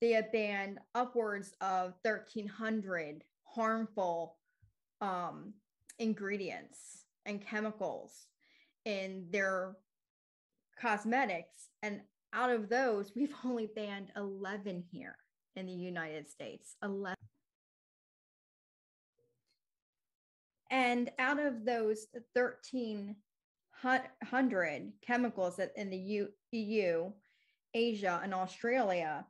they 0.00 0.12
have 0.12 0.32
banned 0.32 0.78
upwards 0.94 1.52
of 1.60 1.94
1,300 2.02 3.22
harmful 3.44 4.36
um, 5.00 5.52
ingredients 5.98 7.04
and 7.26 7.40
chemicals 7.40 8.26
in 8.84 9.26
their 9.30 9.76
cosmetics. 10.80 11.68
And 11.82 12.00
out 12.32 12.50
of 12.50 12.68
those, 12.68 13.12
we've 13.16 13.34
only 13.44 13.66
banned 13.66 14.12
11 14.16 14.84
here 14.90 15.16
in 15.56 15.66
the 15.66 15.72
United 15.72 16.28
States. 16.28 16.76
11. 16.82 17.16
And 20.70 21.10
out 21.18 21.38
of 21.38 21.66
those 21.66 22.06
1,300 22.32 24.92
chemicals 25.06 25.56
that 25.56 25.72
in 25.76 25.90
the 25.90 26.26
EU, 26.52 27.12
Asia, 27.74 28.20
and 28.22 28.32
Australia 28.32 29.26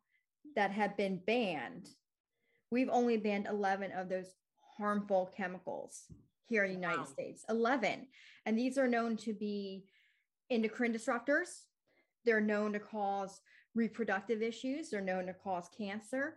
that 0.54 0.70
have 0.70 0.96
been 0.96 1.20
banned, 1.26 1.88
we've 2.70 2.90
only 2.90 3.16
banned 3.16 3.48
11 3.48 3.90
of 3.90 4.08
those 4.08 4.36
harmful 4.78 5.32
chemicals 5.36 6.04
here 6.46 6.62
in 6.62 6.70
the 6.70 6.76
United 6.76 7.00
wow. 7.00 7.06
States. 7.06 7.44
11. 7.48 8.06
And 8.46 8.56
these 8.56 8.78
are 8.78 8.86
known 8.86 9.16
to 9.18 9.34
be 9.34 9.86
endocrine 10.48 10.92
disruptors, 10.92 11.62
they're 12.24 12.40
known 12.40 12.72
to 12.72 12.78
cause 12.78 13.40
reproductive 13.74 14.42
issues. 14.42 14.90
They're 14.90 15.00
known 15.00 15.26
to 15.26 15.34
cause 15.34 15.68
cancer. 15.76 16.36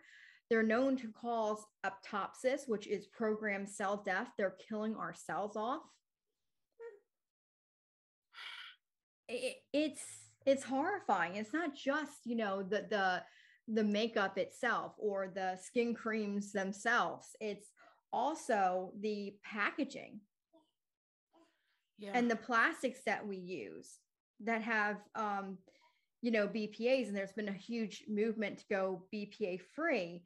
They're 0.49 0.63
known 0.63 0.95
to 0.97 1.11
cause 1.11 1.65
apoptosis, 1.85 2.67
which 2.67 2.87
is 2.87 3.07
programmed 3.07 3.69
cell 3.69 4.01
death. 4.05 4.29
They're 4.37 4.55
killing 4.69 4.95
our 4.95 5.13
cells 5.13 5.55
off. 5.55 5.81
It, 9.27 9.55
it's 9.73 10.03
it's 10.45 10.63
horrifying. 10.63 11.37
It's 11.37 11.53
not 11.53 11.75
just 11.75 12.25
you 12.25 12.35
know 12.35 12.61
the 12.61 12.85
the 12.89 13.23
the 13.67 13.83
makeup 13.83 14.37
itself 14.37 14.93
or 14.99 15.31
the 15.33 15.57
skin 15.59 15.95
creams 15.95 16.51
themselves. 16.51 17.29
It's 17.39 17.71
also 18.13 18.91
the 19.01 19.35
packaging 19.43 20.19
yeah. 21.97 22.11
and 22.13 22.29
the 22.29 22.35
plastics 22.35 22.99
that 23.05 23.25
we 23.25 23.37
use 23.37 23.97
that 24.43 24.61
have 24.61 24.97
um, 25.15 25.57
you 26.21 26.31
know 26.31 26.47
BPA's, 26.47 27.07
and 27.07 27.15
there's 27.15 27.33
been 27.33 27.49
a 27.49 27.53
huge 27.53 28.03
movement 28.07 28.59
to 28.59 28.65
go 28.69 29.03
BPA 29.13 29.61
free. 29.75 30.23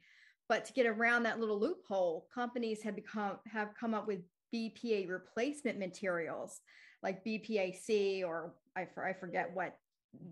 But 0.48 0.64
to 0.64 0.72
get 0.72 0.86
around 0.86 1.22
that 1.24 1.38
little 1.38 1.60
loophole, 1.60 2.26
companies 2.34 2.82
have 2.82 2.96
become 2.96 3.38
have 3.46 3.68
come 3.78 3.94
up 3.94 4.06
with 4.06 4.20
BPA 4.52 5.08
replacement 5.08 5.78
materials 5.78 6.60
like 7.02 7.24
BPAC 7.24 8.24
or 8.24 8.54
I, 8.76 8.82
I 8.82 9.12
forget 9.12 9.50
what 9.54 9.76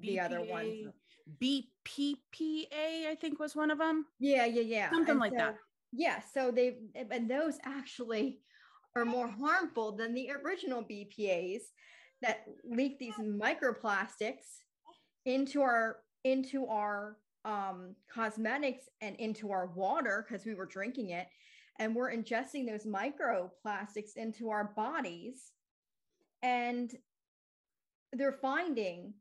the 0.01 0.17
BPA, 0.17 0.25
other 0.25 0.45
ones. 0.45 0.87
BPPA, 1.43 3.07
I 3.09 3.17
think 3.21 3.39
was 3.39 3.55
one 3.55 3.71
of 3.71 3.79
them. 3.79 4.07
Yeah, 4.19 4.47
yeah, 4.47 4.63
yeah. 4.63 4.91
Something 4.91 5.13
and 5.13 5.21
like 5.21 5.33
so, 5.33 5.39
that. 5.39 5.57
Yeah. 5.93 6.21
So 6.35 6.51
they 6.51 6.77
and 6.95 7.31
those 7.31 7.59
actually 7.65 8.41
are 8.97 9.05
more 9.05 9.29
harmful 9.29 9.93
than 9.93 10.15
the 10.15 10.31
original 10.45 10.83
BPAs 10.83 11.63
that 12.23 12.45
leak 12.65 12.99
these 12.99 13.15
microplastics 13.15 14.63
into 15.25 15.63
our 15.63 15.99
into 16.25 16.67
our 16.67 17.17
um, 17.45 17.95
cosmetics 18.13 18.85
and 19.01 19.17
into 19.17 19.53
our 19.53 19.67
water 19.67 20.27
because 20.29 20.45
we 20.45 20.55
were 20.55 20.67
drinking 20.67 21.11
it 21.11 21.29
and 21.79 21.95
we're 21.95 22.13
ingesting 22.13 22.67
those 22.67 22.85
microplastics 22.85 24.17
into 24.17 24.51
our 24.51 24.73
bodies 24.77 25.53
and 26.43 26.93
they're 28.13 28.39
finding 28.43 29.15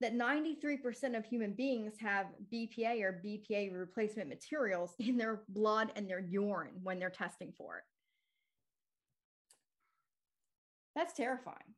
that 0.00 0.14
93% 0.14 1.16
of 1.16 1.24
human 1.24 1.52
beings 1.52 1.94
have 2.00 2.26
BPA 2.52 3.00
or 3.02 3.22
BPA 3.24 3.72
replacement 3.72 4.28
materials 4.28 4.94
in 4.98 5.16
their 5.16 5.42
blood 5.48 5.92
and 5.94 6.08
their 6.08 6.20
urine 6.20 6.80
when 6.82 6.98
they're 6.98 7.10
testing 7.10 7.52
for 7.56 7.78
it. 7.78 7.84
That's 10.96 11.14
terrifying 11.14 11.74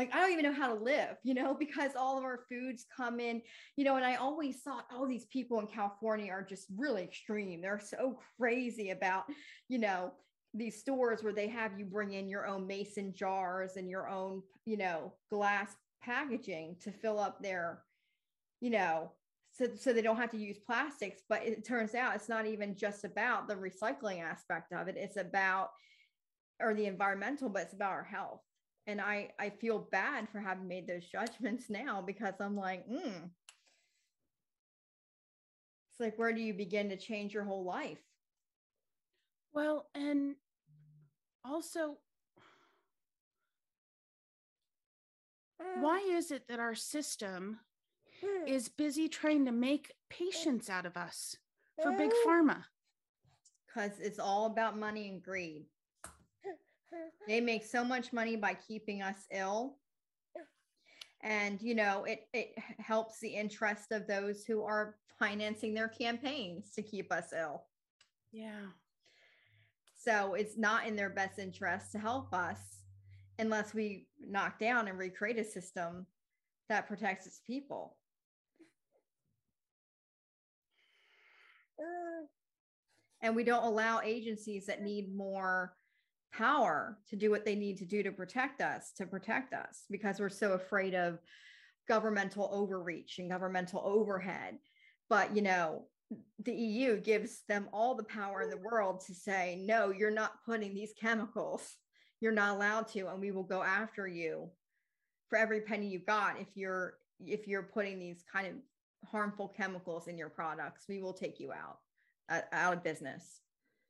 like 0.00 0.14
i 0.14 0.18
don't 0.18 0.32
even 0.32 0.44
know 0.44 0.52
how 0.52 0.74
to 0.74 0.82
live 0.82 1.16
you 1.22 1.34
know 1.34 1.54
because 1.58 1.92
all 1.94 2.16
of 2.16 2.24
our 2.24 2.40
foods 2.48 2.86
come 2.96 3.20
in 3.20 3.42
you 3.76 3.84
know 3.84 3.96
and 3.96 4.04
i 4.04 4.14
always 4.14 4.62
thought 4.62 4.86
oh 4.92 5.06
these 5.06 5.26
people 5.26 5.60
in 5.60 5.66
california 5.66 6.32
are 6.32 6.42
just 6.42 6.66
really 6.76 7.02
extreme. 7.02 7.60
They're 7.60 7.80
so 7.80 8.18
crazy 8.38 8.90
about 8.90 9.24
you 9.68 9.78
know 9.78 10.12
these 10.54 10.80
stores 10.80 11.22
where 11.22 11.34
they 11.34 11.48
have 11.48 11.78
you 11.78 11.84
bring 11.84 12.14
in 12.14 12.28
your 12.28 12.46
own 12.46 12.66
mason 12.66 13.12
jars 13.14 13.76
and 13.76 13.88
your 13.88 14.08
own 14.08 14.42
you 14.64 14.78
know 14.78 15.12
glass 15.30 15.76
packaging 16.02 16.76
to 16.80 16.90
fill 16.90 17.18
up 17.18 17.42
their 17.42 17.82
you 18.60 18.70
know 18.70 19.12
so, 19.52 19.66
so 19.76 19.92
they 19.92 20.00
don't 20.02 20.16
have 20.16 20.30
to 20.30 20.38
use 20.38 20.58
plastics. 20.64 21.22
But 21.28 21.44
it 21.44 21.66
turns 21.66 21.96
out 21.96 22.14
it's 22.14 22.28
not 22.28 22.46
even 22.46 22.76
just 22.76 23.04
about 23.04 23.48
the 23.48 23.56
recycling 23.56 24.22
aspect 24.22 24.72
of 24.72 24.86
it. 24.86 24.94
It's 24.96 25.16
about 25.16 25.70
or 26.62 26.74
the 26.74 26.86
environmental 26.86 27.48
but 27.48 27.62
it's 27.62 27.74
about 27.74 27.90
our 27.90 28.04
health 28.04 28.42
and 28.86 29.00
I 29.00 29.30
I 29.38 29.50
feel 29.50 29.78
bad 29.92 30.28
for 30.30 30.40
having 30.40 30.68
made 30.68 30.86
those 30.86 31.06
judgments 31.06 31.66
now 31.70 32.02
because 32.02 32.34
I'm 32.40 32.56
like, 32.56 32.86
hmm. 32.86 33.26
It's 35.90 36.00
like 36.00 36.18
where 36.18 36.32
do 36.32 36.40
you 36.40 36.54
begin 36.54 36.88
to 36.90 36.96
change 36.96 37.34
your 37.34 37.44
whole 37.44 37.64
life? 37.64 37.98
Well, 39.52 39.88
and 39.94 40.36
also 41.44 41.98
why 45.80 45.98
is 45.98 46.30
it 46.30 46.48
that 46.48 46.60
our 46.60 46.74
system 46.74 47.60
is 48.46 48.68
busy 48.68 49.08
trying 49.08 49.44
to 49.46 49.52
make 49.52 49.92
patients 50.08 50.68
out 50.68 50.86
of 50.86 50.96
us 50.96 51.36
for 51.82 51.92
big 51.92 52.10
pharma? 52.26 52.64
Because 53.66 53.98
it's 54.00 54.18
all 54.18 54.46
about 54.46 54.78
money 54.78 55.08
and 55.08 55.22
greed. 55.22 55.66
They 57.26 57.40
make 57.40 57.64
so 57.64 57.84
much 57.84 58.12
money 58.12 58.36
by 58.36 58.54
keeping 58.54 59.02
us 59.02 59.26
ill. 59.32 59.76
And, 61.22 61.60
you 61.60 61.74
know, 61.74 62.04
it, 62.04 62.28
it 62.32 62.54
helps 62.78 63.20
the 63.20 63.28
interest 63.28 63.92
of 63.92 64.06
those 64.06 64.44
who 64.44 64.62
are 64.62 64.96
financing 65.18 65.74
their 65.74 65.88
campaigns 65.88 66.72
to 66.74 66.82
keep 66.82 67.12
us 67.12 67.34
ill. 67.38 67.64
Yeah. 68.32 68.68
So 69.96 70.32
it's 70.32 70.56
not 70.56 70.86
in 70.86 70.96
their 70.96 71.10
best 71.10 71.38
interest 71.38 71.92
to 71.92 71.98
help 71.98 72.32
us 72.32 72.58
unless 73.38 73.74
we 73.74 74.06
knock 74.18 74.58
down 74.58 74.88
and 74.88 74.98
recreate 74.98 75.38
a 75.38 75.44
system 75.44 76.06
that 76.70 76.88
protects 76.88 77.26
its 77.26 77.40
people. 77.46 77.96
Uh. 81.78 82.26
And 83.22 83.36
we 83.36 83.44
don't 83.44 83.64
allow 83.64 84.00
agencies 84.00 84.64
that 84.66 84.82
need 84.82 85.14
more 85.14 85.74
power 86.32 86.98
to 87.08 87.16
do 87.16 87.30
what 87.30 87.44
they 87.44 87.54
need 87.54 87.78
to 87.78 87.84
do 87.84 88.02
to 88.02 88.12
protect 88.12 88.60
us, 88.60 88.92
to 88.96 89.06
protect 89.06 89.52
us, 89.52 89.84
because 89.90 90.20
we're 90.20 90.28
so 90.28 90.52
afraid 90.52 90.94
of 90.94 91.18
governmental 91.88 92.48
overreach 92.52 93.18
and 93.18 93.30
governmental 93.30 93.82
overhead. 93.84 94.58
But, 95.08 95.34
you 95.34 95.42
know, 95.42 95.86
the 96.44 96.52
EU 96.52 97.00
gives 97.00 97.42
them 97.48 97.68
all 97.72 97.94
the 97.94 98.04
power 98.04 98.42
in 98.42 98.50
the 98.50 98.56
world 98.56 99.00
to 99.06 99.14
say, 99.14 99.60
no, 99.60 99.90
you're 99.90 100.10
not 100.10 100.44
putting 100.44 100.74
these 100.74 100.92
chemicals. 100.98 101.76
You're 102.20 102.32
not 102.32 102.56
allowed 102.56 102.88
to, 102.88 103.08
and 103.08 103.20
we 103.20 103.30
will 103.30 103.44
go 103.44 103.62
after 103.62 104.06
you 104.06 104.50
for 105.28 105.38
every 105.38 105.60
penny 105.60 105.86
you 105.86 106.00
got 106.00 106.38
if 106.40 106.48
you're 106.54 106.94
if 107.24 107.46
you're 107.46 107.62
putting 107.62 107.98
these 107.98 108.24
kind 108.30 108.46
of 108.46 108.54
harmful 109.08 109.48
chemicals 109.48 110.08
in 110.08 110.18
your 110.18 110.28
products, 110.28 110.86
we 110.88 111.00
will 111.00 111.12
take 111.12 111.38
you 111.38 111.52
out 111.52 111.78
uh, 112.28 112.40
out 112.52 112.74
of 112.74 112.82
business. 112.82 113.40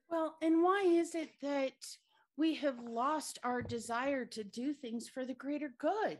Well, 0.08 0.36
and 0.42 0.62
why 0.62 0.82
is 0.86 1.14
it 1.14 1.30
that 1.42 1.72
we 2.40 2.54
have 2.54 2.78
lost 2.80 3.38
our 3.44 3.60
desire 3.60 4.24
to 4.24 4.42
do 4.42 4.72
things 4.72 5.08
for 5.08 5.26
the 5.26 5.34
greater 5.34 5.70
good? 5.78 6.18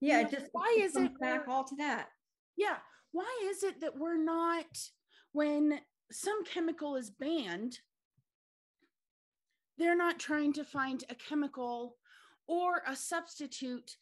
Yeah, 0.00 0.18
You 0.18 0.24
know, 0.24 0.30
just 0.30 0.46
why 0.50 0.76
is 0.80 0.96
it 0.96 1.18
back 1.20 1.46
all 1.46 1.62
to 1.62 1.76
that? 1.76 2.08
Yeah. 2.56 2.78
Why 3.12 3.32
is 3.44 3.62
it 3.62 3.80
that 3.80 3.96
we're 3.96 4.22
not, 4.22 4.66
when 5.32 5.78
some 6.10 6.44
chemical 6.44 6.96
is 6.96 7.10
banned, 7.10 7.78
they're 9.78 9.96
not 9.96 10.18
trying 10.18 10.52
to 10.54 10.64
find 10.64 11.04
a 11.08 11.14
chemical 11.14 11.96
or 12.48 12.82
a 12.84 12.96
substitute 12.96 13.96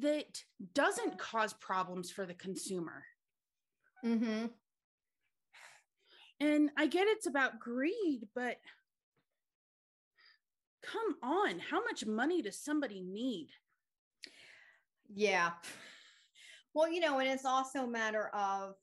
that 0.00 0.42
doesn't 0.74 1.16
cause 1.16 1.52
problems 1.52 2.10
for 2.10 2.26
the 2.26 2.34
consumer? 2.34 3.04
Mm-hmm. 4.04 4.46
And 6.40 6.70
I 6.76 6.86
get 6.86 7.06
it's 7.06 7.26
about 7.26 7.60
greed, 7.60 8.26
but 8.34 8.56
come 10.82 11.16
on, 11.22 11.58
how 11.58 11.82
much 11.82 12.06
money 12.06 12.42
does 12.42 12.58
somebody 12.58 13.02
need? 13.02 13.48
Yeah. 15.12 15.50
Well, 16.74 16.90
you 16.90 17.00
know, 17.00 17.18
and 17.18 17.28
it's 17.28 17.44
also 17.44 17.84
a 17.84 17.90
matter 17.90 18.28
of, 18.28 18.74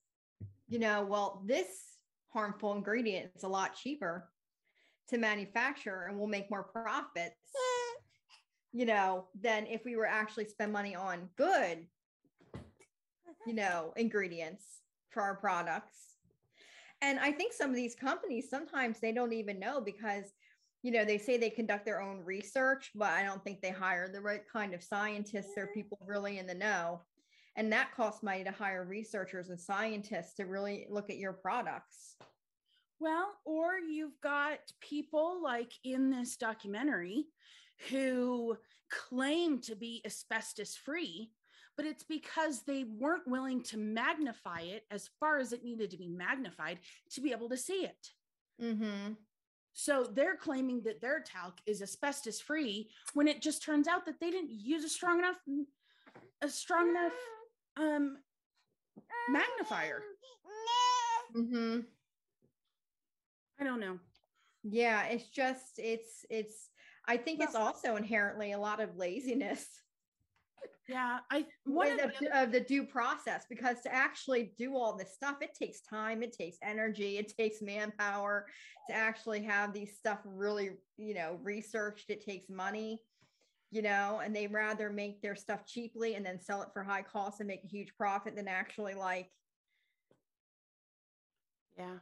you 0.67 0.79
know, 0.79 1.05
well, 1.05 1.41
this 1.45 1.67
harmful 2.27 2.73
ingredient 2.73 3.31
is 3.35 3.43
a 3.43 3.47
lot 3.47 3.75
cheaper 3.75 4.29
to 5.07 5.17
manufacture 5.17 6.07
and 6.09 6.17
we'll 6.17 6.27
make 6.27 6.49
more 6.49 6.63
profits, 6.63 7.35
you 8.73 8.85
know, 8.85 9.27
than 9.39 9.65
if 9.67 9.85
we 9.85 9.95
were 9.95 10.05
actually 10.05 10.45
spend 10.45 10.71
money 10.73 10.95
on 10.95 11.29
good, 11.37 11.85
you 13.45 13.53
know, 13.53 13.93
ingredients 13.95 14.81
for 15.09 15.23
our 15.23 15.35
products. 15.35 16.17
And 17.01 17.19
I 17.19 17.31
think 17.31 17.53
some 17.53 17.69
of 17.69 17.75
these 17.75 17.95
companies 17.95 18.49
sometimes 18.49 18.99
they 18.99 19.13
don't 19.13 19.33
even 19.33 19.59
know 19.59 19.79
because 19.79 20.25
you 20.83 20.91
know 20.91 21.03
they 21.03 21.17
say 21.17 21.37
they 21.37 21.49
conduct 21.49 21.85
their 21.85 22.01
own 22.01 22.23
research 22.23 22.91
but 22.95 23.09
i 23.09 23.23
don't 23.23 23.43
think 23.43 23.61
they 23.61 23.71
hire 23.71 24.07
the 24.07 24.21
right 24.21 24.43
kind 24.51 24.73
of 24.73 24.83
scientists 24.83 25.53
or 25.57 25.67
people 25.73 25.97
really 26.05 26.37
in 26.37 26.47
the 26.47 26.53
know 26.53 27.01
and 27.55 27.71
that 27.71 27.93
costs 27.95 28.21
money 28.21 28.43
to 28.43 28.51
hire 28.51 28.85
researchers 28.85 29.49
and 29.49 29.59
scientists 29.59 30.35
to 30.35 30.43
really 30.43 30.85
look 30.89 31.09
at 31.09 31.17
your 31.17 31.33
products 31.33 32.15
Well, 32.99 33.31
or 33.45 33.77
you've 33.77 34.19
got 34.21 34.59
people 34.81 35.41
like 35.43 35.71
in 35.83 36.09
this 36.09 36.35
documentary 36.35 37.25
who 37.89 38.57
claim 38.89 39.59
to 39.61 39.75
be 39.75 40.01
asbestos 40.05 40.75
free, 40.75 41.31
but 41.75 41.85
it's 41.85 42.03
because 42.03 42.63
they 42.63 42.85
weren't 42.85 43.27
willing 43.27 43.61
to 43.63 43.77
magnify 43.77 44.61
it 44.61 44.83
as 44.89 45.09
far 45.19 45.37
as 45.37 45.53
it 45.53 45.63
needed 45.63 45.91
to 45.91 45.97
be 45.97 46.07
magnified 46.07 46.79
to 47.11 47.21
be 47.21 47.31
able 47.31 47.49
to 47.49 47.57
see 47.57 47.85
it. 47.85 48.11
mm-hmm. 48.61 49.13
So 49.79 50.03
they're 50.11 50.35
claiming 50.35 50.81
that 50.85 51.01
their 51.01 51.19
talc 51.19 51.59
is 51.67 51.83
asbestos 51.83 52.41
free 52.41 52.89
when 53.13 53.27
it 53.27 53.43
just 53.43 53.61
turns 53.61 53.87
out 53.87 54.07
that 54.07 54.19
they 54.19 54.31
didn't 54.31 54.49
use 54.49 54.83
a 54.83 54.89
strong 54.89 55.19
enough 55.19 55.35
a 56.41 56.49
strong 56.49 56.89
enough 56.89 57.13
um 57.77 58.17
magnifier. 59.29 60.01
Mm-hmm. 61.35 61.81
I 63.59 63.63
don't 63.63 63.79
know. 63.79 63.99
yeah 64.63 65.03
it's 65.03 65.27
just 65.29 65.77
it's 65.77 66.25
it's 66.31 66.69
i 67.05 67.15
think 67.15 67.39
it's 67.39 67.53
also 67.55 67.97
inherently 67.97 68.53
a 68.53 68.59
lot 68.59 68.79
of 68.79 68.97
laziness 68.97 69.67
Yeah, 70.87 71.19
I 71.29 71.45
one 71.65 71.91
of 71.91 71.97
the 71.97 72.11
the, 72.21 72.41
of 72.41 72.51
the 72.51 72.61
due 72.61 72.85
process 72.85 73.45
because 73.49 73.81
to 73.81 73.93
actually 73.93 74.53
do 74.57 74.75
all 74.75 74.95
this 74.95 75.13
stuff 75.13 75.37
it 75.41 75.53
takes 75.53 75.81
time 75.81 76.23
it 76.23 76.31
takes 76.31 76.57
energy 76.63 77.17
it 77.17 77.33
takes 77.37 77.61
manpower 77.61 78.45
to 78.89 78.95
actually 78.95 79.43
have 79.43 79.73
these 79.73 79.97
stuff 79.97 80.19
really 80.23 80.71
you 80.97 81.13
know 81.13 81.39
researched 81.43 82.09
it 82.09 82.23
takes 82.23 82.49
money 82.49 83.01
you 83.69 83.81
know 83.81 84.21
and 84.23 84.33
they 84.33 84.47
rather 84.47 84.89
make 84.89 85.21
their 85.21 85.35
stuff 85.35 85.65
cheaply 85.65 86.15
and 86.15 86.25
then 86.25 86.39
sell 86.39 86.61
it 86.61 86.69
for 86.71 86.83
high 86.83 87.01
cost 87.01 87.41
and 87.41 87.47
make 87.47 87.65
a 87.65 87.67
huge 87.67 87.93
profit 87.97 88.35
than 88.35 88.47
actually 88.47 88.93
like 88.93 89.29
Yeah. 91.77 91.99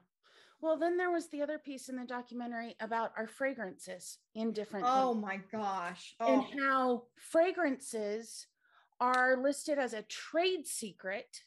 Well, 0.62 0.78
then 0.78 0.98
there 0.98 1.12
was 1.12 1.28
the 1.30 1.42
other 1.42 1.60
piece 1.60 1.90
in 1.90 1.98
the 1.98 2.06
documentary 2.06 2.76
about 2.80 3.12
our 3.18 3.28
fragrances 3.28 4.18
in 4.34 4.52
different 4.52 4.86
oh 4.88 5.14
things. 5.14 5.22
my 5.24 5.40
gosh. 5.52 6.16
And 6.20 6.42
oh. 6.42 6.48
how 6.60 7.04
fragrances 7.18 8.48
are 9.00 9.38
listed 9.38 9.78
as 9.78 9.94
a 9.94 10.04
trade 10.04 10.68
secret. 10.68 11.42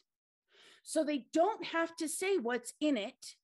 So 0.82 1.04
they 1.04 1.26
don't 1.32 1.64
have 1.66 1.94
to 1.96 2.08
say 2.08 2.38
what's 2.38 2.74
in 2.80 2.96
it. 2.96 3.34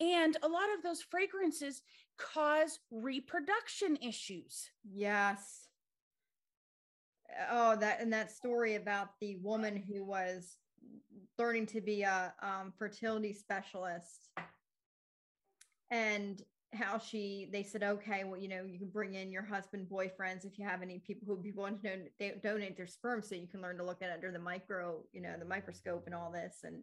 And 0.00 0.36
a 0.42 0.48
lot 0.48 0.72
of 0.76 0.82
those 0.82 1.02
fragrances 1.02 1.82
cause 2.16 2.78
reproduction 2.90 3.96
issues. 3.96 4.70
yes 4.92 5.68
oh 7.50 7.76
that 7.76 8.00
and 8.00 8.12
that 8.12 8.30
story 8.30 8.74
about 8.74 9.10
the 9.20 9.36
woman 9.36 9.82
who 9.88 10.04
was 10.04 10.56
learning 11.38 11.66
to 11.66 11.80
be 11.80 12.02
a 12.02 12.32
um, 12.42 12.72
fertility 12.78 13.32
specialist 13.32 14.28
and 15.90 16.42
how 16.72 16.98
she 16.98 17.48
they 17.52 17.62
said 17.64 17.82
okay 17.82 18.22
well 18.24 18.40
you 18.40 18.48
know 18.48 18.62
you 18.64 18.78
can 18.78 18.88
bring 18.88 19.14
in 19.14 19.32
your 19.32 19.42
husband 19.42 19.86
boyfriends 19.90 20.44
if 20.44 20.56
you 20.56 20.64
have 20.64 20.82
any 20.82 21.00
people 21.04 21.26
who 21.26 21.34
would 21.34 21.42
be 21.42 21.50
want 21.50 21.82
to 21.82 21.88
don- 21.88 22.08
they 22.20 22.32
donate 22.42 22.76
their 22.76 22.86
sperm 22.86 23.22
so 23.22 23.34
you 23.34 23.48
can 23.48 23.60
learn 23.60 23.76
to 23.76 23.84
look 23.84 24.02
at 24.02 24.10
it 24.10 24.14
under 24.14 24.30
the 24.30 24.38
micro 24.38 25.00
you 25.12 25.20
know 25.20 25.34
the 25.38 25.44
microscope 25.44 26.04
and 26.06 26.14
all 26.14 26.30
this 26.30 26.58
and 26.62 26.76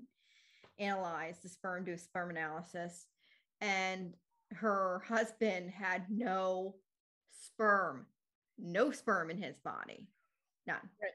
analyze 0.79 1.37
the 1.41 1.47
sperm 1.49 1.85
do 1.85 1.93
a 1.93 1.97
sperm 1.97 2.29
analysis 2.31 3.05
and 3.61 4.13
her 4.51 5.01
husband 5.07 5.71
had 5.71 6.03
no 6.09 6.75
sperm 7.31 8.05
no 8.59 8.91
sperm 8.91 9.29
in 9.29 9.37
his 9.37 9.55
body 9.63 10.05
none 10.67 10.77
Right. 11.01 11.11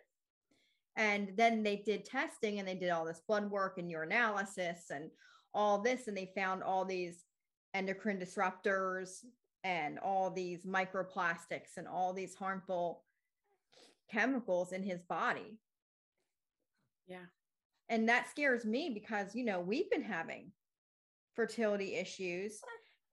and 0.97 1.33
then 1.37 1.63
they 1.63 1.77
did 1.77 2.07
testing 2.07 2.59
and 2.59 2.67
they 2.67 2.75
did 2.75 2.91
all 2.91 3.05
this 3.05 3.21
blood 3.29 3.51
work 3.51 3.77
and 3.77 3.91
urinalysis 3.91 4.91
and 4.91 5.11
all 5.53 5.83
this 5.83 6.09
and 6.09 6.17
they 6.17 6.33
found 6.35 6.63
all 6.63 6.87
these 6.87 7.25
endocrine 7.75 8.19
disruptors 8.19 9.25
and 9.65 9.99
all 9.99 10.31
these 10.31 10.65
microplastics 10.65 11.77
and 11.77 11.87
all 11.87 12.13
these 12.13 12.35
harmful 12.35 13.05
chemicals 14.11 14.73
in 14.73 14.83
his 14.83 15.01
body 15.03 15.59
Yeah. 17.07 17.27
and 17.89 18.09
that 18.09 18.29
scares 18.31 18.65
me 18.65 18.91
because 18.93 19.35
you 19.35 19.45
know 19.45 19.61
we've 19.61 19.91
been 19.91 20.03
having 20.03 20.53
fertility 21.35 21.95
issues 21.95 22.61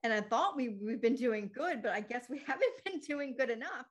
and 0.03 0.11
i 0.11 0.19
thought 0.19 0.57
we, 0.57 0.77
we've 0.81 1.01
been 1.01 1.15
doing 1.15 1.49
good 1.53 1.81
but 1.81 1.91
i 1.93 2.01
guess 2.01 2.25
we 2.29 2.39
haven't 2.47 2.83
been 2.85 2.99
doing 2.99 3.35
good 3.37 3.49
enough 3.49 3.85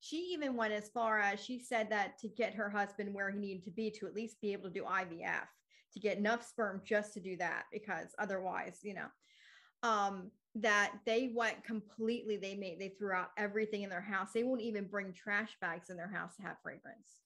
she 0.00 0.16
even 0.32 0.56
went 0.56 0.72
as 0.72 0.88
far 0.88 1.20
as 1.20 1.42
she 1.42 1.60
said 1.60 1.88
that 1.88 2.18
to 2.18 2.28
get 2.28 2.52
her 2.54 2.68
husband 2.68 3.14
where 3.14 3.30
he 3.30 3.38
needed 3.38 3.62
to 3.64 3.70
be 3.70 3.88
to 3.90 4.06
at 4.06 4.14
least 4.14 4.40
be 4.40 4.52
able 4.52 4.64
to 4.64 4.74
do 4.74 4.84
ivf 4.84 5.46
to 5.92 6.00
get 6.00 6.18
enough 6.18 6.46
sperm 6.46 6.82
just 6.84 7.14
to 7.14 7.20
do 7.20 7.36
that 7.36 7.64
because 7.72 8.08
otherwise 8.18 8.80
you 8.82 8.92
know 8.92 9.06
um 9.82 10.30
that 10.54 10.92
they 11.06 11.32
went 11.34 11.64
completely 11.64 12.36
they 12.36 12.54
made 12.54 12.78
they 12.78 12.88
threw 12.98 13.12
out 13.12 13.30
everything 13.36 13.82
in 13.82 13.90
their 13.90 14.02
house. 14.02 14.32
They 14.32 14.44
won't 14.44 14.60
even 14.60 14.84
bring 14.84 15.12
trash 15.12 15.56
bags 15.60 15.90
in 15.90 15.96
their 15.96 16.10
house 16.10 16.36
to 16.36 16.42
have 16.42 16.56
fragrance. 16.62 17.20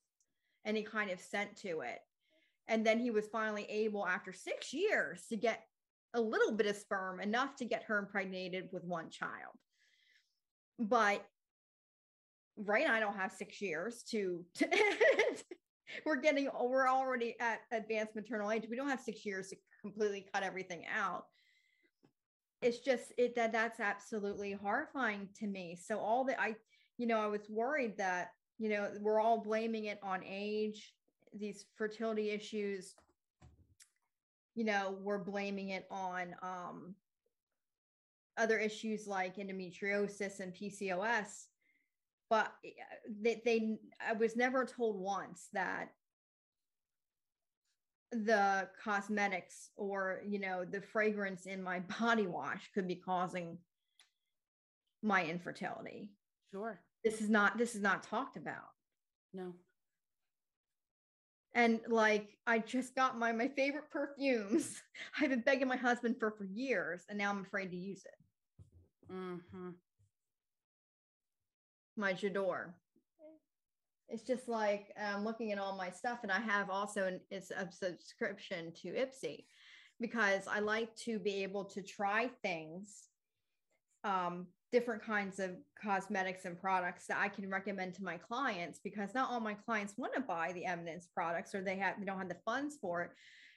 Any 0.65 0.83
kind 0.83 1.11
of 1.11 1.21
scent 1.21 1.57
to 1.63 1.81
it. 1.81 1.99
And 2.69 2.85
then 2.85 2.99
he 2.99 3.11
was 3.11 3.27
finally 3.29 3.65
able 3.65 4.07
after 4.07 4.33
six 4.33 4.73
years 4.73 5.25
to 5.29 5.37
get 5.37 5.65
a 6.15 6.21
little 6.21 6.53
bit 6.53 6.67
of 6.67 6.77
sperm 6.77 7.21
enough 7.21 7.57
to 7.57 7.65
get 7.65 7.85
her 7.85 7.99
impregnated 7.99 8.69
with 8.73 8.85
one 8.85 9.11
child. 9.11 9.55
But 10.79 11.25
right 12.59 12.89
i 12.89 12.99
don't 12.99 13.17
have 13.19 13.31
six 13.31 13.61
years 13.61 14.03
to, 14.03 14.43
to 14.55 14.67
we're 16.07 16.17
getting 16.17 16.49
we're 16.59 16.89
already 16.89 17.37
at 17.41 17.61
advanced 17.73 18.15
maternal 18.15 18.51
age. 18.51 18.67
We 18.69 18.77
don't 18.77 18.89
have 18.89 19.01
six 19.01 19.25
years 19.25 19.49
to 19.49 19.57
completely 19.83 20.27
cut 20.33 20.43
everything 20.43 20.85
out 20.95 21.27
it's 22.63 22.79
just 22.79 23.13
it 23.19 23.35
that 23.37 23.53
that's 23.53 23.81
absolutely 23.81 24.53
horrifying 24.53 25.29
to 25.39 25.47
me. 25.47 25.77
So 25.81 25.99
all 25.99 26.25
that 26.25 26.41
i 26.41 26.55
you 26.99 27.07
know 27.07 27.21
i 27.21 27.27
was 27.27 27.49
worried 27.51 27.97
that 27.99 28.33
you 28.59 28.69
know 28.69 28.91
we're 29.01 29.21
all 29.21 29.39
blaming 29.39 29.85
it 29.87 30.01
on 30.03 30.23
age 30.27 30.95
these 31.39 31.67
fertility 31.77 32.31
issues. 32.31 32.95
You 34.55 34.65
know 34.65 34.97
we're 35.03 35.19
blaming 35.23 35.71
it 35.71 35.87
on 35.91 36.35
um 36.43 36.95
other 38.39 38.59
issues 38.59 39.07
like 39.07 39.37
endometriosis 39.37 40.41
and 40.41 40.55
pcos 40.55 41.47
but 42.29 42.53
eh, 42.65 42.71
they, 43.23 43.41
they 43.45 43.79
i 44.07 44.13
was 44.13 44.37
never 44.37 44.65
told 44.65 45.01
once 45.01 45.49
that 45.53 45.91
the 48.13 48.69
cosmetics 48.83 49.71
or 49.77 50.23
you 50.27 50.39
know 50.39 50.65
the 50.65 50.81
fragrance 50.81 51.47
in 51.47 51.63
my 51.63 51.81
body 52.01 52.27
wash 52.27 52.71
could 52.73 52.87
be 52.87 52.95
causing 52.97 53.59
my 55.03 55.25
infertility 55.25 56.11
Sure. 56.53 56.81
this 57.05 57.21
is 57.21 57.29
not 57.29 57.59
this 57.59 57.75
is 57.75 57.83
not 57.83 58.03
talked 58.03 58.37
about 58.37 58.71
No. 59.35 59.53
And 61.55 61.81
like 61.89 62.37
I 62.47 62.59
just 62.59 62.95
got 62.95 63.19
my 63.19 63.33
my 63.33 63.49
favorite 63.49 63.91
perfumes. 63.91 64.83
I've 65.21 65.31
been 65.31 65.41
begging 65.41 65.69
my 65.69 65.77
husband 65.77 66.17
for 66.21 66.31
for 66.31 66.45
years, 66.45 67.03
and 67.09 67.17
now 67.17 67.31
I'm 67.31 67.41
afraid 67.41 67.71
to 67.71 67.77
use 67.79 68.05
it. 68.05 69.13
Mm-hmm. 69.13 69.71
My 71.97 72.13
J'adore. 72.13 72.75
It's 74.09 74.23
just 74.23 74.49
like 74.49 74.93
I'm 75.01 75.25
looking 75.25 75.53
at 75.53 75.59
all 75.59 75.77
my 75.77 75.91
stuff, 75.91 76.21
and 76.23 76.31
I 76.31 76.41
have 76.41 76.71
also 76.71 77.05
an, 77.05 77.21
it's 77.31 77.51
a 77.51 77.69
subscription 77.71 78.73
to 78.83 78.89
Ipsy 78.89 79.45
because 80.01 80.47
I 80.47 80.61
like 80.61 80.95
to 80.97 81.19
be 81.19 81.43
able 81.43 81.65
to 81.65 81.83
try 81.83 82.31
things, 82.43 83.09
um, 84.05 84.47
different 84.73 85.03
kinds 85.03 85.39
of 85.39 85.51
cosmetics 85.81 86.45
and 86.45 86.61
products 86.61 87.07
that 87.07 87.19
I 87.19 87.29
can 87.29 87.49
recommend 87.51 87.95
to 87.95 88.05
my 88.05 88.17
clients 88.17 88.81
because 88.83 89.15
not 89.15 89.31
all 89.31 89.41
my 89.41 89.55
clients 89.55 89.95
want 89.97 90.15
to 90.15 90.21
buy 90.21 90.53
the 90.53 90.67
eminence 90.67 91.09
products 91.13 91.55
or 91.55 91.63
they 91.63 91.77
have 91.77 91.95
they 91.99 92.05
don't 92.05 92.19
have 92.19 92.29
the 92.29 92.37
funds 92.45 92.77
for 92.81 93.03
it. 93.03 93.11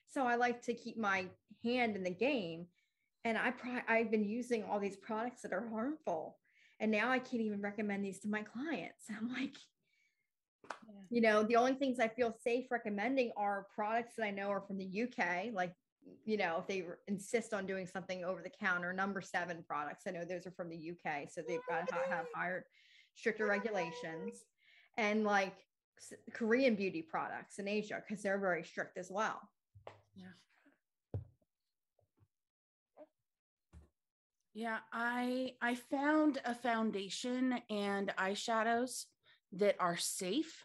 So 0.08 0.26
I 0.26 0.36
like 0.36 0.62
to 0.64 0.74
keep 0.74 0.98
my 0.98 1.26
hand 1.64 1.96
in 1.96 2.04
the 2.04 2.14
game. 2.14 2.66
And 3.26 3.38
I 3.38 3.52
pro- 3.52 3.82
I've 3.88 4.12
been 4.12 4.24
using 4.24 4.64
all 4.64 4.80
these 4.80 4.96
products 4.96 5.42
that 5.42 5.54
are 5.54 5.68
harmful. 5.70 6.38
And 6.80 6.92
now 6.92 7.12
I 7.12 7.20
can't 7.20 7.44
even 7.44 7.62
recommend 7.62 8.04
these 8.06 8.20
to 8.22 8.30
my 8.30 8.42
clients. 8.42 9.06
I'm 9.10 9.32
like, 9.32 9.58
yeah. 10.64 11.02
you 11.10 11.22
know, 11.22 11.44
the 11.44 11.56
only 11.56 11.74
things 11.74 12.00
I 12.00 12.08
feel 12.08 12.34
safe 12.44 12.66
recommending 12.72 13.32
are 13.38 13.68
products 13.74 14.16
that 14.18 14.26
I 14.26 14.32
know 14.32 14.50
are 14.50 14.62
from 14.62 14.78
the 14.78 15.04
UK, 15.04 15.54
like 15.54 15.74
you 16.26 16.38
know, 16.38 16.58
if 16.60 16.68
they 16.68 16.84
insist 17.08 17.54
on 17.54 17.66
doing 17.66 17.86
something 17.86 18.24
over 18.24 18.42
the 18.42 18.50
counter, 18.50 18.94
number 18.94 19.22
seven 19.22 19.64
products, 19.68 20.06
I 20.08 20.12
know 20.12 20.26
those 20.26 20.46
are 20.48 20.52
from 20.52 20.70
the 20.70 20.92
UK, 20.92 21.30
so 21.30 21.42
they've 21.48 21.60
got 21.68 21.88
to 21.88 21.96
have 22.10 22.26
higher, 22.34 22.66
stricter 23.16 23.46
regulations, 23.46 24.46
and 24.98 25.24
like 25.24 25.56
Korean 26.34 26.76
beauty 26.76 27.02
products 27.02 27.60
in 27.60 27.68
Asia 27.68 28.02
because 28.06 28.24
they're 28.24 28.40
very 28.40 28.64
strict 28.64 28.98
as 28.98 29.10
well. 29.12 29.40
Yeah. 30.16 30.26
Yeah, 34.54 34.78
I 34.92 35.54
I 35.62 35.76
found 35.76 36.42
a 36.44 36.54
foundation 36.54 37.62
and 37.70 38.12
eyeshadows 38.18 39.06
that 39.54 39.76
are 39.80 39.98
safe. 39.98 40.64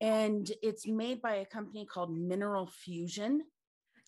And 0.00 0.50
it's 0.62 0.86
made 0.86 1.22
by 1.22 1.36
a 1.36 1.46
company 1.46 1.86
called 1.86 2.16
Mineral 2.16 2.66
Fusion. 2.66 3.42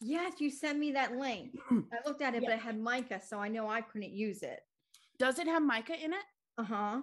Yes, 0.01 0.35
you 0.40 0.51
sent 0.51 0.79
me 0.79 0.92
that 0.92 1.16
link. 1.16 1.59
I 1.71 2.07
looked 2.07 2.23
at 2.23 2.35
it, 2.35 2.42
yeah. 2.42 2.51
but 2.51 2.57
it 2.57 2.62
had 2.62 2.79
mica, 2.79 3.21
so 3.27 3.38
I 3.38 3.49
know 3.49 3.69
I 3.69 3.81
couldn't 3.81 4.12
use 4.12 4.42
it. 4.42 4.61
Does 5.19 5.38
it 5.38 5.47
have 5.47 5.62
mica 5.62 5.95
in 5.95 6.12
it? 6.12 6.25
Uh 6.59 6.64
huh. 6.64 7.01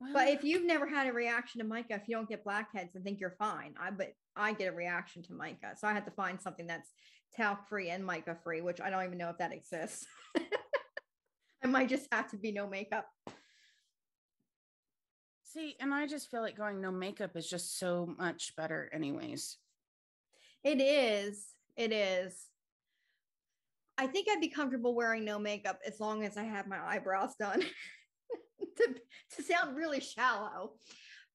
Well, 0.00 0.10
but 0.14 0.28
if 0.28 0.42
you've 0.42 0.64
never 0.64 0.88
had 0.88 1.06
a 1.06 1.12
reaction 1.12 1.60
to 1.60 1.66
mica, 1.66 1.94
if 1.94 2.08
you 2.08 2.16
don't 2.16 2.28
get 2.28 2.42
blackheads, 2.42 2.96
I 2.96 3.00
think 3.00 3.20
you're 3.20 3.36
fine. 3.38 3.74
I 3.80 3.90
but 3.90 4.14
I 4.34 4.52
get 4.52 4.72
a 4.72 4.76
reaction 4.76 5.22
to 5.24 5.34
mica, 5.34 5.74
so 5.76 5.86
I 5.86 5.92
had 5.92 6.06
to 6.06 6.10
find 6.10 6.40
something 6.40 6.66
that's 6.66 6.90
talc 7.36 7.68
free 7.68 7.90
and 7.90 8.04
mica 8.04 8.36
free, 8.42 8.62
which 8.62 8.80
I 8.80 8.90
don't 8.90 9.04
even 9.04 9.18
know 9.18 9.28
if 9.28 9.38
that 9.38 9.52
exists. 9.52 10.06
I 11.62 11.66
might 11.66 11.88
just 11.88 12.06
have 12.10 12.30
to 12.30 12.36
be 12.36 12.50
no 12.50 12.66
makeup. 12.66 13.06
See, 15.52 15.74
and 15.80 15.92
I 15.92 16.06
just 16.06 16.30
feel 16.30 16.42
like 16.42 16.56
going 16.56 16.80
no 16.80 16.92
makeup 16.92 17.36
is 17.36 17.48
just 17.48 17.78
so 17.78 18.14
much 18.18 18.54
better, 18.56 18.88
anyways. 18.92 19.56
It 20.62 20.80
is. 20.80 21.44
It 21.76 21.92
is. 21.92 22.46
I 23.98 24.06
think 24.06 24.28
I'd 24.30 24.40
be 24.40 24.48
comfortable 24.48 24.94
wearing 24.94 25.24
no 25.24 25.40
makeup 25.40 25.80
as 25.84 25.98
long 25.98 26.24
as 26.24 26.36
I 26.36 26.44
have 26.44 26.68
my 26.68 26.78
eyebrows 26.78 27.34
done. 27.36 27.62
to, 28.76 28.94
to 29.36 29.42
sound 29.42 29.76
really 29.76 29.98
shallow, 29.98 30.74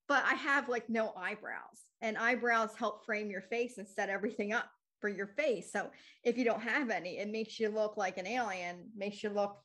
but 0.07 0.23
I 0.25 0.35
have 0.35 0.69
like 0.69 0.89
no 0.89 1.13
eyebrows, 1.17 1.81
and 2.01 2.17
eyebrows 2.17 2.69
help 2.77 3.05
frame 3.05 3.29
your 3.29 3.41
face 3.41 3.77
and 3.79 3.87
set 3.87 4.09
everything 4.09 4.53
up 4.53 4.69
for 5.01 5.09
your 5.09 5.27
face. 5.27 5.73
So 5.73 5.89
if 6.23 6.37
you 6.37 6.45
don't 6.45 6.61
have 6.61 6.89
any, 6.89 7.17
it 7.17 7.29
makes 7.29 7.59
you 7.59 7.67
look 7.67 7.97
like 7.97 8.17
an 8.17 8.27
alien, 8.27 8.89
makes 8.95 9.23
you 9.23 9.29
look 9.29 9.57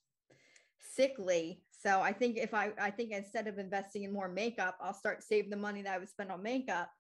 sickly. 0.92 1.62
So 1.82 2.00
I 2.00 2.12
think 2.12 2.36
if 2.36 2.52
I 2.52 2.72
I 2.80 2.90
think 2.90 3.12
instead 3.12 3.46
of 3.46 3.58
investing 3.58 4.02
in 4.02 4.12
more 4.12 4.28
makeup, 4.28 4.76
I'll 4.80 4.94
start 4.94 5.22
saving 5.22 5.50
the 5.50 5.56
money 5.56 5.82
that 5.82 5.94
I 5.94 5.98
would 5.98 6.10
spend 6.10 6.30
on 6.30 6.42
makeup 6.42 6.90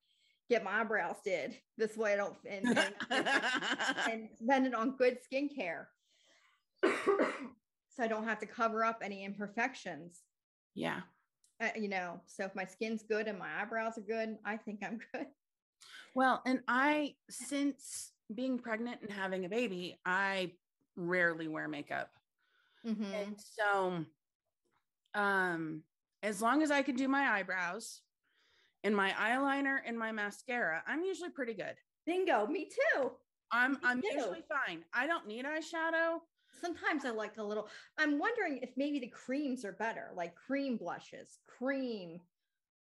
get 0.50 0.64
my 0.64 0.80
eyebrows 0.80 1.16
did. 1.24 1.56
This 1.78 1.96
way 1.96 2.12
I 2.12 2.16
don't 2.16 2.36
and, 2.46 2.66
and, 3.10 3.28
and 4.10 4.28
spend 4.42 4.66
it 4.66 4.74
on 4.74 4.96
good 4.96 5.18
skincare. 5.32 5.86
so 6.82 8.02
I 8.02 8.08
don't 8.08 8.24
have 8.24 8.40
to 8.40 8.46
cover 8.46 8.84
up 8.84 8.98
any 9.02 9.24
imperfections. 9.24 10.22
Yeah. 10.74 11.00
Uh, 11.62 11.68
you 11.76 11.88
know, 11.88 12.20
so 12.26 12.44
if 12.44 12.54
my 12.54 12.64
skin's 12.64 13.04
good 13.04 13.28
and 13.28 13.38
my 13.38 13.62
eyebrows 13.62 13.96
are 13.96 14.02
good, 14.02 14.36
I 14.44 14.56
think 14.56 14.80
I'm 14.84 14.98
good. 15.12 15.26
Well, 16.14 16.42
and 16.44 16.60
I, 16.66 17.14
since 17.30 18.10
being 18.34 18.58
pregnant 18.58 19.02
and 19.02 19.10
having 19.10 19.44
a 19.44 19.48
baby, 19.48 20.00
I 20.04 20.52
rarely 20.96 21.46
wear 21.46 21.68
makeup. 21.68 22.10
Mm-hmm. 22.84 23.04
And 23.04 23.36
so, 23.38 24.04
um, 25.14 25.82
as 26.22 26.40
long 26.42 26.62
as 26.62 26.70
I 26.70 26.82
can 26.82 26.96
do 26.96 27.08
my 27.08 27.28
eyebrows, 27.38 28.02
and 28.84 28.96
my 28.96 29.10
eyeliner 29.10 29.78
and 29.86 29.98
my 29.98 30.12
mascara, 30.12 30.82
I'm 30.86 31.04
usually 31.04 31.30
pretty 31.30 31.54
good. 31.54 31.74
Bingo, 32.06 32.46
me 32.46 32.66
too. 32.66 33.10
I'm 33.52 33.72
me 33.72 33.78
I'm 33.84 34.00
too. 34.00 34.08
usually 34.12 34.42
fine. 34.48 34.84
I 34.94 35.06
don't 35.06 35.26
need 35.26 35.44
eyeshadow. 35.44 36.18
Sometimes 36.60 37.04
I 37.04 37.10
like 37.10 37.38
a 37.38 37.42
little. 37.42 37.68
I'm 37.98 38.18
wondering 38.18 38.58
if 38.62 38.70
maybe 38.76 38.98
the 38.98 39.08
creams 39.08 39.64
are 39.64 39.72
better, 39.72 40.10
like 40.14 40.34
cream 40.34 40.76
blushes, 40.76 41.38
cream 41.46 42.20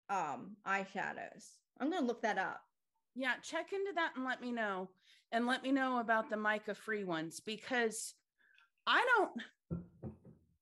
um 0.10 0.56
eyeshadows. 0.68 1.58
I'm 1.80 1.92
gonna 1.92 2.06
look 2.06 2.22
that 2.22 2.38
up. 2.38 2.62
Yeah, 3.16 3.34
check 3.44 3.74
into 3.74 3.92
that 3.96 4.14
and 4.16 4.26
let 4.26 4.42
me 4.42 4.52
know. 4.52 4.90
And 5.34 5.48
let 5.48 5.64
me 5.64 5.72
know 5.72 6.00
about 6.00 6.30
the 6.30 6.38
mica 6.38 6.76
free 6.76 7.06
ones 7.06 7.40
because 7.40 8.14
I 8.86 9.06
don't 9.18 9.82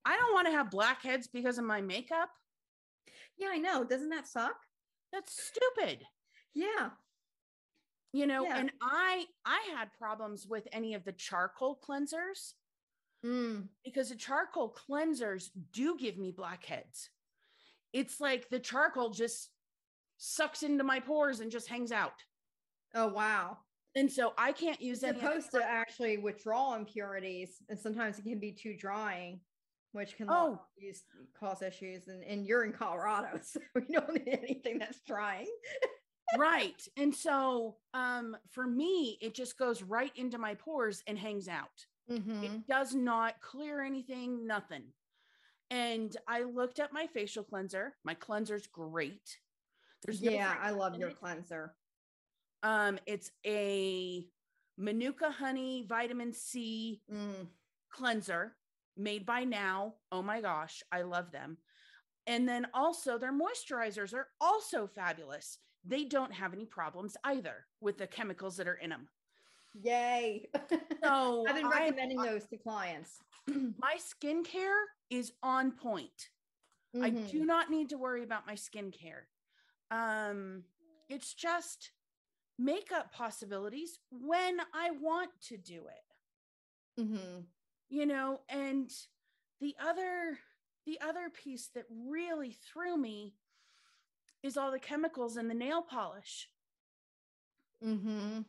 I 0.05 0.15
don't 0.17 0.33
want 0.33 0.47
to 0.47 0.53
have 0.53 0.71
blackheads 0.71 1.27
because 1.27 1.57
of 1.57 1.65
my 1.65 1.81
makeup. 1.81 2.29
Yeah, 3.37 3.49
I 3.51 3.57
know. 3.57 3.83
Doesn't 3.83 4.09
that 4.09 4.27
suck? 4.27 4.55
That's 5.11 5.33
stupid. 5.41 6.05
Yeah. 6.53 6.89
You 8.11 8.25
know, 8.25 8.43
yeah. 8.43 8.57
and 8.57 8.71
I 8.81 9.25
I 9.45 9.59
had 9.75 9.93
problems 9.97 10.47
with 10.47 10.67
any 10.71 10.95
of 10.95 11.05
the 11.05 11.11
charcoal 11.11 11.79
cleansers. 11.87 12.53
Mm. 13.25 13.67
Because 13.83 14.09
the 14.09 14.15
charcoal 14.15 14.75
cleansers 14.89 15.49
do 15.73 15.97
give 15.97 16.17
me 16.17 16.31
blackheads. 16.31 17.09
It's 17.93 18.19
like 18.19 18.49
the 18.49 18.59
charcoal 18.59 19.09
just 19.09 19.49
sucks 20.17 20.63
into 20.63 20.83
my 20.83 20.99
pores 20.99 21.39
and 21.39 21.51
just 21.51 21.67
hangs 21.67 21.91
out. 21.91 22.23
Oh 22.95 23.07
wow. 23.07 23.57
And 23.95 24.11
so 24.11 24.33
I 24.37 24.51
can't 24.51 24.81
use 24.81 25.03
it's 25.03 25.19
supposed 25.19 25.51
to 25.51 25.63
actually 25.63 26.17
withdraw 26.17 26.75
impurities, 26.75 27.57
and 27.69 27.77
sometimes 27.77 28.19
it 28.19 28.23
can 28.23 28.39
be 28.39 28.51
too 28.51 28.75
drying 28.77 29.39
which 29.91 30.15
can 30.15 30.27
oh. 30.29 30.59
use, 30.77 31.03
cause 31.39 31.61
issues. 31.61 32.07
And, 32.07 32.23
and 32.23 32.45
you're 32.45 32.63
in 32.63 32.73
Colorado, 32.73 33.39
so 33.43 33.59
we 33.75 33.83
don't 33.91 34.13
need 34.13 34.39
anything 34.41 34.77
that's 34.77 34.99
drying. 35.07 35.47
right. 36.37 36.81
And 36.97 37.13
so 37.13 37.77
um, 37.93 38.37
for 38.51 38.67
me, 38.67 39.17
it 39.21 39.33
just 39.33 39.57
goes 39.57 39.81
right 39.81 40.11
into 40.15 40.37
my 40.37 40.55
pores 40.55 41.03
and 41.07 41.17
hangs 41.17 41.47
out. 41.47 41.85
Mm-hmm. 42.11 42.43
It 42.43 42.67
does 42.67 42.95
not 42.95 43.39
clear 43.41 43.83
anything, 43.83 44.45
nothing. 44.47 44.83
And 45.71 46.15
I 46.27 46.43
looked 46.43 46.79
at 46.79 46.93
my 46.93 47.07
facial 47.13 47.43
cleanser. 47.43 47.95
My 48.03 48.15
cleanser's 48.15 48.65
great. 48.67 49.37
There's 50.03 50.21
no 50.21 50.31
yeah, 50.31 50.55
I 50.59 50.71
love 50.71 50.97
your 50.97 51.09
it. 51.09 51.19
cleanser. 51.19 51.75
Um, 52.63 52.99
it's 53.05 53.31
a 53.45 54.25
Manuka 54.77 55.29
honey 55.29 55.85
vitamin 55.87 56.33
C 56.33 57.01
mm. 57.13 57.47
cleanser 57.91 58.55
made 58.99 59.25
by 59.25 59.43
now. 59.43 59.95
Oh 60.11 60.21
my 60.21 60.41
gosh, 60.41 60.83
I 60.91 61.01
love 61.01 61.31
them. 61.31 61.57
And 62.27 62.47
then 62.47 62.67
also 62.73 63.17
their 63.17 63.33
moisturizers 63.33 64.13
are 64.13 64.27
also 64.39 64.85
fabulous. 64.87 65.57
They 65.85 66.03
don't 66.03 66.33
have 66.33 66.53
any 66.53 66.65
problems 66.65 67.15
either 67.23 67.65
with 67.81 67.97
the 67.97 68.07
chemicals 68.07 68.57
that 68.57 68.67
are 68.67 68.75
in 68.75 68.89
them. 68.91 69.07
Yay. 69.81 70.49
So 71.01 71.45
I've 71.47 71.55
been 71.55 71.69
recommending 71.69 72.19
I, 72.19 72.27
those 72.27 72.45
to 72.47 72.57
clients. 72.57 73.19
my 73.47 73.95
skincare 73.97 74.83
is 75.09 75.31
on 75.41 75.71
point. 75.71 76.27
Mm-hmm. 76.93 77.05
I 77.05 77.09
do 77.09 77.45
not 77.45 77.69
need 77.69 77.87
to 77.89 77.97
worry 77.97 78.21
about 78.21 78.45
my 78.45 78.55
skincare. 78.55 79.23
Um, 79.91 80.63
it's 81.07 81.33
just 81.33 81.91
makeup 82.57 83.13
possibilities 83.13 83.99
when 84.11 84.59
I 84.73 84.91
want 85.01 85.31
to 85.47 85.57
do 85.57 85.83
it. 85.87 87.01
Mm-hmm 87.01 87.39
you 87.89 88.05
know 88.05 88.39
and 88.49 88.91
the 89.61 89.75
other 89.83 90.37
the 90.85 90.99
other 91.01 91.29
piece 91.29 91.69
that 91.75 91.85
really 92.07 92.55
threw 92.71 92.97
me 92.97 93.33
is 94.41 94.57
all 94.57 94.71
the 94.71 94.79
chemicals 94.79 95.37
in 95.37 95.47
the 95.47 95.53
nail 95.53 95.81
polish 95.81 96.49
mm-hmm. 97.85 98.41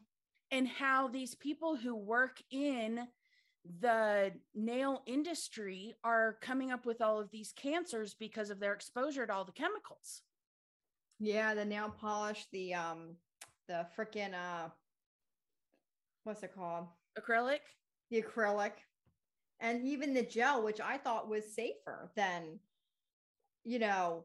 and 0.50 0.68
how 0.68 1.08
these 1.08 1.34
people 1.34 1.76
who 1.76 1.94
work 1.94 2.42
in 2.50 3.06
the 3.80 4.32
nail 4.54 5.02
industry 5.06 5.94
are 6.02 6.38
coming 6.40 6.70
up 6.70 6.86
with 6.86 7.02
all 7.02 7.20
of 7.20 7.30
these 7.30 7.52
cancers 7.52 8.14
because 8.14 8.48
of 8.48 8.58
their 8.60 8.72
exposure 8.72 9.26
to 9.26 9.32
all 9.32 9.44
the 9.44 9.52
chemicals 9.52 10.22
yeah 11.18 11.54
the 11.54 11.64
nail 11.64 11.92
polish 12.00 12.46
the 12.52 12.72
um 12.72 13.16
the 13.68 13.86
freaking 13.96 14.32
uh 14.34 14.68
what's 16.24 16.42
it 16.42 16.54
called? 16.54 16.86
Acrylic? 17.18 17.60
The 18.10 18.22
acrylic. 18.22 18.72
And 19.60 19.86
even 19.86 20.14
the 20.14 20.22
gel, 20.22 20.62
which 20.62 20.80
I 20.80 20.96
thought 20.96 21.28
was 21.28 21.54
safer 21.54 22.10
than, 22.16 22.58
you 23.64 23.78
know, 23.78 24.24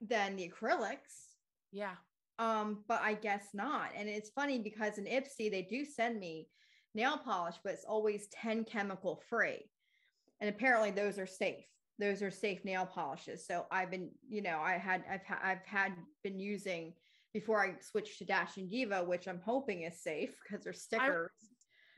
than 0.00 0.36
the 0.36 0.50
acrylics. 0.50 1.36
Yeah. 1.72 1.94
Um, 2.38 2.84
but 2.86 3.00
I 3.02 3.14
guess 3.14 3.48
not. 3.54 3.90
And 3.96 4.08
it's 4.08 4.30
funny 4.30 4.58
because 4.58 4.98
in 4.98 5.04
Ipsy, 5.04 5.50
they 5.50 5.62
do 5.62 5.84
send 5.84 6.20
me 6.20 6.48
nail 6.94 7.18
polish, 7.18 7.56
but 7.64 7.72
it's 7.72 7.84
always 7.84 8.28
10 8.28 8.64
chemical 8.64 9.22
free. 9.28 9.70
And 10.40 10.48
apparently 10.48 10.90
those 10.90 11.18
are 11.18 11.26
safe. 11.26 11.64
Those 11.98 12.22
are 12.22 12.30
safe 12.30 12.64
nail 12.64 12.86
polishes. 12.86 13.44
So 13.46 13.66
I've 13.72 13.90
been, 13.90 14.10
you 14.28 14.40
know, 14.40 14.60
I 14.60 14.74
had, 14.74 15.02
I've, 15.10 15.24
ha- 15.26 15.40
I've 15.42 15.66
had 15.66 15.92
been 16.22 16.38
using 16.38 16.92
before 17.32 17.60
I 17.60 17.74
switched 17.80 18.18
to 18.18 18.24
Dashing 18.24 18.68
Diva, 18.68 19.04
which 19.04 19.26
I'm 19.26 19.40
hoping 19.44 19.82
is 19.82 20.00
safe 20.00 20.30
because 20.42 20.64
they're 20.64 20.72
stickers. 20.72 21.30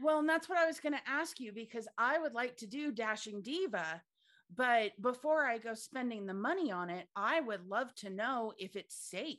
Well, 0.00 0.20
and 0.20 0.28
that's 0.28 0.48
what 0.48 0.58
I 0.58 0.66
was 0.66 0.80
going 0.80 0.94
to 0.94 1.10
ask 1.10 1.40
you 1.40 1.52
because 1.52 1.86
I 1.98 2.18
would 2.18 2.34
like 2.34 2.56
to 2.58 2.66
do 2.66 2.90
Dashing 2.90 3.42
Diva, 3.42 4.02
but 4.54 4.92
before 5.00 5.44
I 5.44 5.58
go 5.58 5.74
spending 5.74 6.26
the 6.26 6.34
money 6.34 6.72
on 6.72 6.90
it, 6.90 7.06
I 7.14 7.40
would 7.40 7.68
love 7.68 7.94
to 7.96 8.10
know 8.10 8.52
if 8.58 8.76
it's 8.76 8.96
safe. 8.96 9.38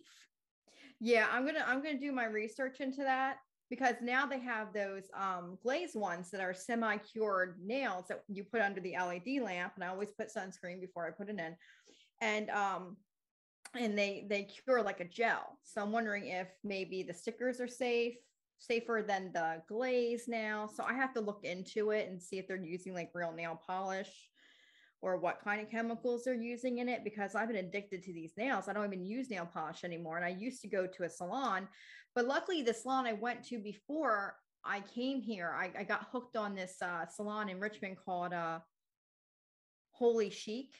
Yeah, 0.99 1.25
I'm 1.31 1.45
gonna 1.47 1.65
I'm 1.65 1.81
gonna 1.81 1.99
do 1.99 2.11
my 2.11 2.25
research 2.25 2.79
into 2.79 3.01
that 3.01 3.37
because 3.71 3.95
now 4.03 4.27
they 4.27 4.39
have 4.39 4.71
those 4.71 5.05
um, 5.19 5.57
glaze 5.63 5.95
ones 5.95 6.29
that 6.29 6.41
are 6.41 6.53
semi-cured 6.53 7.57
nails 7.63 8.05
that 8.09 8.21
you 8.27 8.43
put 8.43 8.61
under 8.61 8.81
the 8.81 8.95
LED 8.99 9.41
lamp, 9.41 9.73
and 9.75 9.83
I 9.83 9.87
always 9.87 10.11
put 10.11 10.31
sunscreen 10.31 10.79
before 10.79 11.07
I 11.07 11.11
put 11.11 11.29
it 11.29 11.39
in, 11.39 11.55
and 12.21 12.49
um, 12.51 12.97
and 13.73 13.97
they 13.97 14.27
they 14.29 14.43
cure 14.43 14.83
like 14.83 14.99
a 14.99 15.05
gel. 15.05 15.57
So 15.63 15.81
I'm 15.81 15.91
wondering 15.91 16.27
if 16.27 16.49
maybe 16.63 17.01
the 17.01 17.13
stickers 17.13 17.59
are 17.59 17.67
safe, 17.67 18.15
safer 18.61 19.03
than 19.05 19.31
the 19.33 19.61
glaze 19.67 20.27
now. 20.27 20.69
So 20.73 20.83
I 20.83 20.93
have 20.93 21.13
to 21.15 21.21
look 21.21 21.41
into 21.43 21.89
it 21.91 22.09
and 22.09 22.21
see 22.21 22.37
if 22.37 22.47
they're 22.47 22.63
using 22.63 22.93
like 22.93 23.09
real 23.13 23.33
nail 23.33 23.59
polish 23.65 24.29
or 25.01 25.17
what 25.17 25.41
kind 25.43 25.59
of 25.59 25.69
chemicals 25.69 26.23
they're 26.23 26.35
using 26.35 26.77
in 26.77 26.87
it 26.87 27.03
because 27.03 27.33
I've 27.33 27.47
been 27.47 27.57
addicted 27.57 28.03
to 28.03 28.13
these 28.13 28.33
nails. 28.37 28.67
I 28.67 28.73
don't 28.73 28.85
even 28.85 29.03
use 29.03 29.31
nail 29.31 29.49
polish 29.51 29.83
anymore. 29.83 30.17
And 30.17 30.25
I 30.25 30.29
used 30.29 30.61
to 30.61 30.67
go 30.67 30.85
to 30.85 31.03
a 31.03 31.09
salon, 31.09 31.67
but 32.13 32.27
luckily 32.27 32.61
the 32.61 32.73
salon 32.73 33.07
I 33.07 33.13
went 33.13 33.43
to 33.45 33.57
before 33.57 34.35
I 34.63 34.81
came 34.93 35.21
here, 35.21 35.55
I, 35.57 35.71
I 35.79 35.83
got 35.83 36.07
hooked 36.11 36.37
on 36.37 36.53
this 36.53 36.75
uh, 36.83 37.07
salon 37.07 37.49
in 37.49 37.59
Richmond 37.59 37.97
called 38.05 38.31
uh, 38.31 38.59
Holy 39.91 40.29
Chic. 40.29 40.75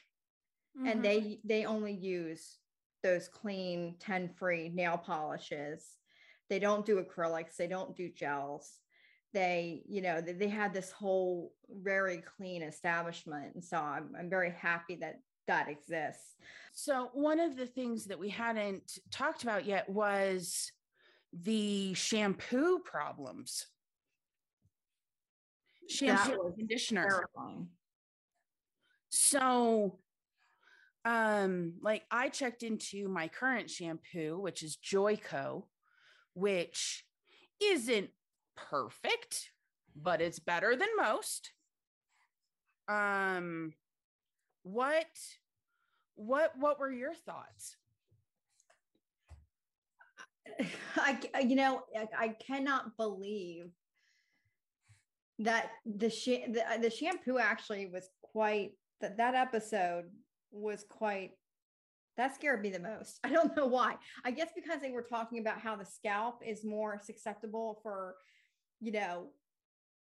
Mm-hmm. 0.78 0.86
And 0.86 1.04
they 1.04 1.40
they 1.44 1.66
only 1.66 1.92
use 1.92 2.58
those 3.02 3.28
clean 3.28 3.96
10 3.98 4.30
free 4.38 4.70
nail 4.70 4.96
polishes. 4.96 5.84
They 6.52 6.58
don't 6.58 6.84
do 6.84 7.02
acrylics, 7.02 7.56
they 7.56 7.66
don't 7.66 7.96
do 7.96 8.10
gels. 8.10 8.76
They 9.32 9.84
you 9.88 10.02
know 10.02 10.20
they, 10.20 10.34
they 10.34 10.48
had 10.48 10.74
this 10.74 10.90
whole 10.90 11.54
very 11.70 12.18
clean 12.36 12.62
establishment 12.62 13.54
and 13.54 13.64
so 13.64 13.78
I'm, 13.78 14.14
I'm 14.18 14.28
very 14.28 14.50
happy 14.50 14.96
that 14.96 15.20
that 15.46 15.70
exists. 15.70 16.36
So 16.74 17.08
one 17.14 17.40
of 17.40 17.56
the 17.56 17.64
things 17.64 18.04
that 18.04 18.18
we 18.18 18.28
hadn't 18.28 18.98
talked 19.10 19.44
about 19.44 19.64
yet 19.64 19.88
was 19.88 20.70
the 21.32 21.94
shampoo 21.94 22.80
problems. 22.80 23.68
Shampoo 25.88 26.52
conditioner. 26.58 27.08
terrifying. 27.08 27.68
so 29.08 29.98
um 31.06 31.72
like 31.80 32.02
i 32.10 32.28
checked 32.28 32.62
into 32.62 33.08
my 33.08 33.26
current 33.26 33.70
shampoo 33.70 34.38
which 34.38 34.62
is 34.62 34.76
joico 34.76 35.64
which 36.34 37.04
isn't 37.60 38.10
perfect, 38.56 39.50
but 39.94 40.20
it's 40.20 40.38
better 40.38 40.76
than 40.76 40.88
most. 40.96 41.52
Um 42.88 43.74
what 44.62 45.06
what 46.14 46.52
what 46.58 46.78
were 46.78 46.92
your 46.92 47.14
thoughts? 47.14 47.76
I 50.96 51.18
you 51.40 51.56
know 51.56 51.82
I 52.16 52.28
cannot 52.28 52.96
believe 52.96 53.70
that 55.38 55.70
the 55.86 56.10
sh- 56.10 56.46
the, 56.48 56.62
the 56.80 56.90
shampoo 56.90 57.38
actually 57.38 57.86
was 57.86 58.08
quite 58.22 58.72
that 59.00 59.16
that 59.16 59.34
episode 59.34 60.04
was 60.50 60.84
quite 60.88 61.32
that 62.16 62.34
scared 62.34 62.62
me 62.62 62.70
the 62.70 62.78
most. 62.78 63.18
I 63.24 63.30
don't 63.30 63.56
know 63.56 63.66
why. 63.66 63.96
I 64.24 64.30
guess 64.30 64.50
because 64.54 64.80
they 64.80 64.90
were 64.90 65.02
talking 65.02 65.38
about 65.38 65.60
how 65.60 65.76
the 65.76 65.84
scalp 65.84 66.42
is 66.46 66.64
more 66.64 67.00
susceptible 67.02 67.80
for 67.82 68.16
you 68.82 68.90
know, 68.90 69.28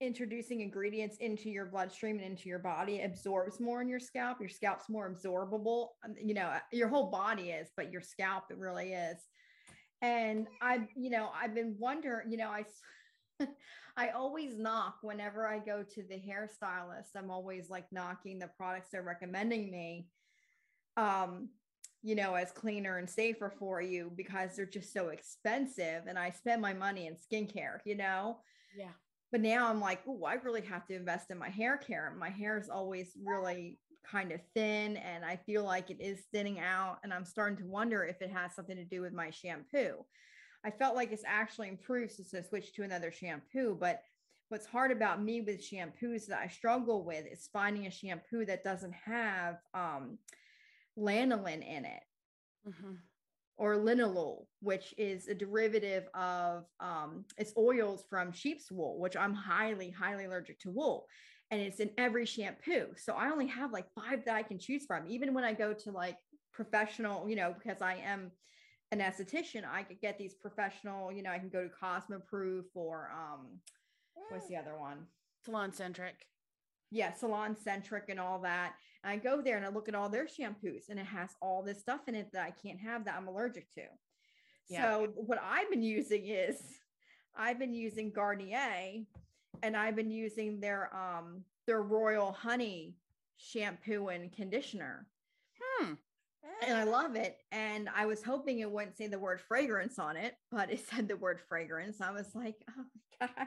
introducing 0.00 0.62
ingredients 0.62 1.18
into 1.18 1.50
your 1.50 1.66
bloodstream 1.66 2.16
and 2.16 2.24
into 2.24 2.48
your 2.48 2.58
body 2.58 3.02
absorbs 3.02 3.60
more 3.60 3.82
in 3.82 3.88
your 3.88 4.00
scalp. 4.00 4.40
Your 4.40 4.48
scalp's 4.48 4.88
more 4.88 5.14
absorbable. 5.14 5.88
Um, 6.04 6.14
you 6.20 6.34
know, 6.34 6.52
your 6.72 6.88
whole 6.88 7.10
body 7.10 7.50
is, 7.50 7.68
but 7.76 7.92
your 7.92 8.00
scalp 8.00 8.44
it 8.50 8.56
really 8.56 8.94
is. 8.94 9.18
And 10.00 10.48
I, 10.60 10.88
you 10.96 11.10
know, 11.10 11.28
I've 11.40 11.54
been 11.54 11.76
wondering, 11.78 12.32
you 12.32 12.38
know, 12.38 12.48
I 12.48 12.64
I 13.96 14.08
always 14.08 14.58
knock 14.58 14.96
whenever 15.02 15.46
I 15.46 15.58
go 15.58 15.82
to 15.82 16.02
the 16.02 16.14
hairstylist. 16.14 17.14
I'm 17.14 17.30
always 17.30 17.68
like 17.68 17.84
knocking 17.92 18.38
the 18.38 18.48
products 18.56 18.88
they're 18.90 19.02
recommending 19.02 19.70
me. 19.70 20.08
Um, 20.96 21.50
you 22.02 22.14
know, 22.14 22.34
as 22.34 22.50
cleaner 22.50 22.98
and 22.98 23.08
safer 23.08 23.52
for 23.58 23.80
you 23.80 24.10
because 24.16 24.56
they're 24.56 24.66
just 24.66 24.92
so 24.92 25.08
expensive. 25.08 26.04
And 26.08 26.18
I 26.18 26.30
spend 26.30 26.60
my 26.60 26.72
money 26.72 27.06
in 27.06 27.14
skincare, 27.14 27.78
you 27.84 27.96
know? 27.96 28.38
Yeah. 28.76 28.90
But 29.30 29.40
now 29.40 29.68
I'm 29.68 29.80
like, 29.80 30.00
oh, 30.06 30.24
I 30.24 30.34
really 30.34 30.62
have 30.62 30.86
to 30.88 30.96
invest 30.96 31.30
in 31.30 31.38
my 31.38 31.48
hair 31.48 31.76
care. 31.76 32.14
My 32.18 32.28
hair 32.28 32.58
is 32.58 32.68
always 32.68 33.12
really 33.24 33.78
kind 34.04 34.32
of 34.32 34.40
thin 34.54 34.96
and 34.96 35.24
I 35.24 35.36
feel 35.36 35.64
like 35.64 35.90
it 35.90 36.00
is 36.00 36.24
thinning 36.32 36.58
out. 36.58 36.98
And 37.04 37.14
I'm 37.14 37.24
starting 37.24 37.56
to 37.58 37.66
wonder 37.66 38.04
if 38.04 38.20
it 38.20 38.30
has 38.30 38.54
something 38.54 38.76
to 38.76 38.84
do 38.84 39.00
with 39.00 39.12
my 39.12 39.30
shampoo. 39.30 40.04
I 40.64 40.70
felt 40.70 40.96
like 40.96 41.12
it's 41.12 41.24
actually 41.26 41.68
improved 41.68 42.12
since 42.12 42.34
I 42.34 42.42
switched 42.42 42.74
to 42.76 42.82
another 42.82 43.12
shampoo. 43.12 43.76
But 43.78 44.02
what's 44.48 44.66
hard 44.66 44.90
about 44.90 45.22
me 45.22 45.40
with 45.40 45.62
shampoos 45.62 46.26
that 46.26 46.40
I 46.40 46.48
struggle 46.48 47.04
with 47.04 47.26
is 47.26 47.48
finding 47.52 47.86
a 47.86 47.90
shampoo 47.90 48.44
that 48.46 48.64
doesn't 48.64 48.92
have 48.92 49.56
um, 49.72 50.18
lanolin 50.98 51.66
in 51.66 51.84
it. 51.84 52.02
Mm-hmm 52.68 52.94
or 53.62 53.76
linalool, 53.76 54.46
which 54.60 54.92
is 54.98 55.28
a 55.28 55.34
derivative 55.34 56.08
of 56.14 56.64
um, 56.80 57.24
it's 57.38 57.52
oils 57.56 58.04
from 58.10 58.32
sheep's 58.32 58.72
wool, 58.72 58.98
which 58.98 59.16
I'm 59.16 59.34
highly, 59.34 59.90
highly 59.90 60.24
allergic 60.24 60.58
to 60.60 60.70
wool. 60.70 61.06
And 61.52 61.60
it's 61.60 61.78
in 61.80 61.90
every 61.98 62.24
shampoo. 62.24 62.86
So 62.96 63.12
I 63.12 63.30
only 63.30 63.46
have 63.46 63.72
like 63.72 63.86
five 63.94 64.24
that 64.24 64.34
I 64.34 64.42
can 64.42 64.58
choose 64.58 64.84
from. 64.86 65.06
Even 65.06 65.34
when 65.34 65.44
I 65.44 65.52
go 65.52 65.74
to 65.74 65.92
like 65.92 66.16
professional, 66.52 67.28
you 67.28 67.36
know, 67.36 67.54
because 67.56 67.82
I 67.82 68.02
am 68.04 68.32
an 68.90 69.00
esthetician, 69.00 69.62
I 69.70 69.82
could 69.84 70.00
get 70.00 70.18
these 70.18 70.34
professional, 70.34 71.12
you 71.12 71.22
know, 71.22 71.30
I 71.30 71.38
can 71.38 71.48
go 71.48 71.62
to 71.62 71.70
CosmoProf 71.82 72.64
or 72.74 73.10
um, 73.14 73.46
what's 74.30 74.48
the 74.48 74.56
other 74.56 74.76
one? 74.78 75.06
Salon 75.44 75.72
centric 75.72 76.26
yeah, 76.92 77.12
salon 77.14 77.56
centric 77.56 78.04
and 78.08 78.20
all 78.20 78.38
that. 78.40 78.74
And 79.02 79.10
I 79.10 79.16
go 79.16 79.40
there 79.40 79.56
and 79.56 79.64
I 79.64 79.70
look 79.70 79.88
at 79.88 79.94
all 79.94 80.08
their 80.08 80.26
shampoos 80.26 80.90
and 80.90 80.98
it 80.98 81.06
has 81.06 81.30
all 81.40 81.62
this 81.62 81.80
stuff 81.80 82.02
in 82.06 82.14
it 82.14 82.30
that 82.32 82.44
I 82.44 82.50
can't 82.50 82.78
have 82.78 83.06
that 83.06 83.16
I'm 83.16 83.28
allergic 83.28 83.72
to. 83.74 83.82
Yeah. 84.68 84.82
So 84.82 85.08
what 85.16 85.42
I've 85.42 85.70
been 85.70 85.82
using 85.82 86.26
is 86.26 86.60
I've 87.34 87.58
been 87.58 87.72
using 87.72 88.12
Garnier 88.12 89.04
and 89.62 89.76
I've 89.76 89.96
been 89.96 90.10
using 90.10 90.60
their 90.60 90.94
um 90.94 91.44
their 91.66 91.82
royal 91.82 92.32
honey 92.32 92.94
shampoo 93.38 94.08
and 94.08 94.30
conditioner. 94.30 95.06
Hmm. 95.78 95.94
And 96.66 96.76
I 96.76 96.84
love 96.84 97.16
it. 97.16 97.38
And 97.50 97.88
I 97.94 98.06
was 98.06 98.22
hoping 98.22 98.58
it 98.58 98.70
wouldn't 98.70 98.96
say 98.96 99.06
the 99.06 99.18
word 99.18 99.40
fragrance 99.40 99.98
on 99.98 100.16
it, 100.16 100.34
but 100.50 100.70
it 100.70 100.84
said 100.90 101.08
the 101.08 101.16
word 101.16 101.40
fragrance. 101.48 102.00
I 102.00 102.12
was 102.12 102.34
like, 102.34 102.56
oh 102.78 102.84
my 103.20 103.26
God. 103.26 103.46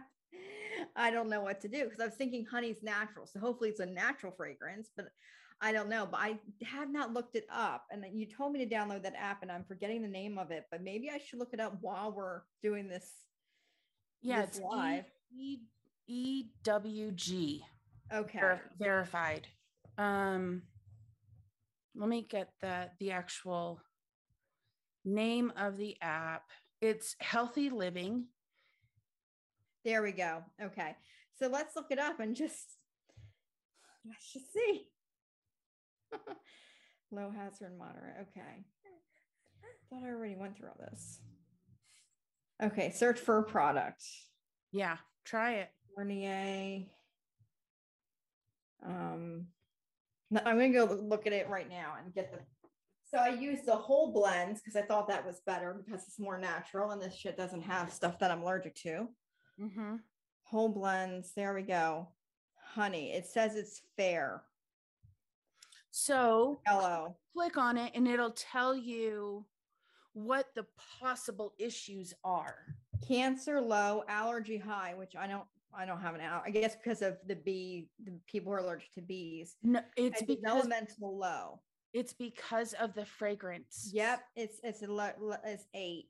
I 0.95 1.11
don't 1.11 1.29
know 1.29 1.41
what 1.41 1.59
to 1.61 1.67
do 1.67 1.83
because 1.83 1.99
I 1.99 2.05
was 2.05 2.15
thinking 2.15 2.45
honey's 2.45 2.81
natural. 2.81 3.25
So 3.27 3.39
hopefully 3.39 3.69
it's 3.69 3.79
a 3.79 3.85
natural 3.85 4.31
fragrance, 4.31 4.89
but 4.95 5.07
I 5.61 5.71
don't 5.71 5.89
know. 5.89 6.07
But 6.09 6.19
I 6.21 6.39
have 6.63 6.89
not 6.89 7.13
looked 7.13 7.35
it 7.35 7.47
up. 7.51 7.85
And 7.91 8.03
then 8.03 8.17
you 8.17 8.25
told 8.25 8.53
me 8.53 8.65
to 8.65 8.75
download 8.75 9.03
that 9.03 9.15
app 9.15 9.41
and 9.41 9.51
I'm 9.51 9.63
forgetting 9.65 10.01
the 10.01 10.07
name 10.07 10.37
of 10.37 10.51
it, 10.51 10.65
but 10.71 10.81
maybe 10.81 11.09
I 11.09 11.17
should 11.17 11.39
look 11.39 11.53
it 11.53 11.59
up 11.59 11.77
while 11.81 12.11
we're 12.11 12.41
doing 12.61 12.87
this. 12.87 13.11
Yeah, 14.21 14.41
this 14.41 14.57
it's 14.57 14.59
live. 14.61 15.05
E 15.37 15.59
E 16.07 16.45
W 16.63 17.11
G. 17.11 17.65
Okay. 18.13 18.39
Ver- 18.39 18.61
verified. 18.79 19.47
Um 19.97 20.61
let 21.95 22.09
me 22.09 22.25
get 22.29 22.51
the 22.61 22.89
the 22.99 23.11
actual 23.11 23.81
name 25.03 25.51
of 25.57 25.77
the 25.77 25.97
app. 26.01 26.43
It's 26.81 27.15
Healthy 27.19 27.69
Living 27.69 28.25
there 29.85 30.01
we 30.01 30.11
go. 30.11 30.43
Okay. 30.61 30.95
So 31.37 31.47
let's 31.47 31.75
look 31.75 31.87
it 31.91 31.99
up 31.99 32.19
and 32.19 32.35
just 32.35 32.65
let's 34.05 34.33
just 34.33 34.51
see. 34.51 34.87
Low 37.11 37.31
hazard 37.31 37.77
moderate. 37.77 38.15
Okay. 38.21 38.65
Thought 39.89 40.03
I 40.03 40.09
already 40.09 40.35
went 40.35 40.57
through 40.57 40.69
all 40.69 40.85
this. 40.89 41.19
Okay, 42.63 42.89
search 42.89 43.19
for 43.19 43.37
a 43.39 43.43
product. 43.43 44.03
Yeah, 44.71 44.97
try 45.25 45.55
it. 45.55 45.69
Garnier. 45.95 46.85
Um, 48.83 49.47
I'm 50.33 50.57
gonna 50.57 50.69
go 50.69 50.85
look 50.85 51.27
at 51.27 51.33
it 51.33 51.49
right 51.49 51.69
now 51.69 51.93
and 52.03 52.13
get 52.13 52.31
the. 52.31 52.39
So 53.11 53.19
I 53.19 53.29
used 53.29 53.65
the 53.65 53.75
whole 53.75 54.11
blends 54.11 54.61
because 54.61 54.75
I 54.75 54.81
thought 54.81 55.07
that 55.09 55.25
was 55.25 55.41
better 55.45 55.75
because 55.85 56.03
it's 56.07 56.19
more 56.19 56.39
natural 56.39 56.91
and 56.91 57.01
this 57.01 57.15
shit 57.15 57.37
doesn't 57.37 57.61
have 57.61 57.93
stuff 57.93 58.17
that 58.19 58.31
I'm 58.31 58.41
allergic 58.41 58.75
to. 58.77 59.07
Mm-hmm. 59.61 59.95
Whole 60.43 60.69
blends. 60.69 61.31
There 61.35 61.53
we 61.53 61.61
go. 61.63 62.07
Honey. 62.73 63.11
It 63.13 63.25
says 63.25 63.55
it's 63.55 63.81
fair. 63.97 64.43
So 65.91 66.59
Yellow. 66.67 67.15
click 67.33 67.57
on 67.57 67.77
it 67.77 67.91
and 67.95 68.07
it'll 68.07 68.31
tell 68.31 68.75
you 68.75 69.45
what 70.13 70.47
the 70.55 70.65
possible 70.99 71.53
issues 71.57 72.13
are. 72.23 72.55
Cancer 73.07 73.61
low, 73.61 74.03
allergy 74.07 74.57
high, 74.57 74.93
which 74.95 75.15
I 75.15 75.27
don't. 75.27 75.45
I 75.77 75.85
don't 75.85 75.99
have 75.99 76.15
an 76.15 76.21
al. 76.21 76.41
I 76.45 76.51
guess 76.51 76.73
because 76.77 77.01
of 77.01 77.17
the 77.27 77.35
bee, 77.35 77.89
the 78.05 78.13
people 78.27 78.49
who 78.53 78.57
are 78.59 78.61
allergic 78.61 78.93
to 78.93 79.01
bees. 79.01 79.57
No, 79.61 79.81
it's 79.97 80.19
And 80.21 80.27
because 80.27 80.41
developmental 80.41 81.17
low. 81.17 81.59
it's 81.93 82.13
because 82.13 82.71
of 82.79 82.93
the 82.93 83.05
fragrance. 83.05 83.89
Yep, 83.93 84.21
it's 84.37 84.59
it's 84.63 84.83
a 84.83 84.87
lo- 84.87 85.11
it's 85.43 85.65
eight, 85.73 86.05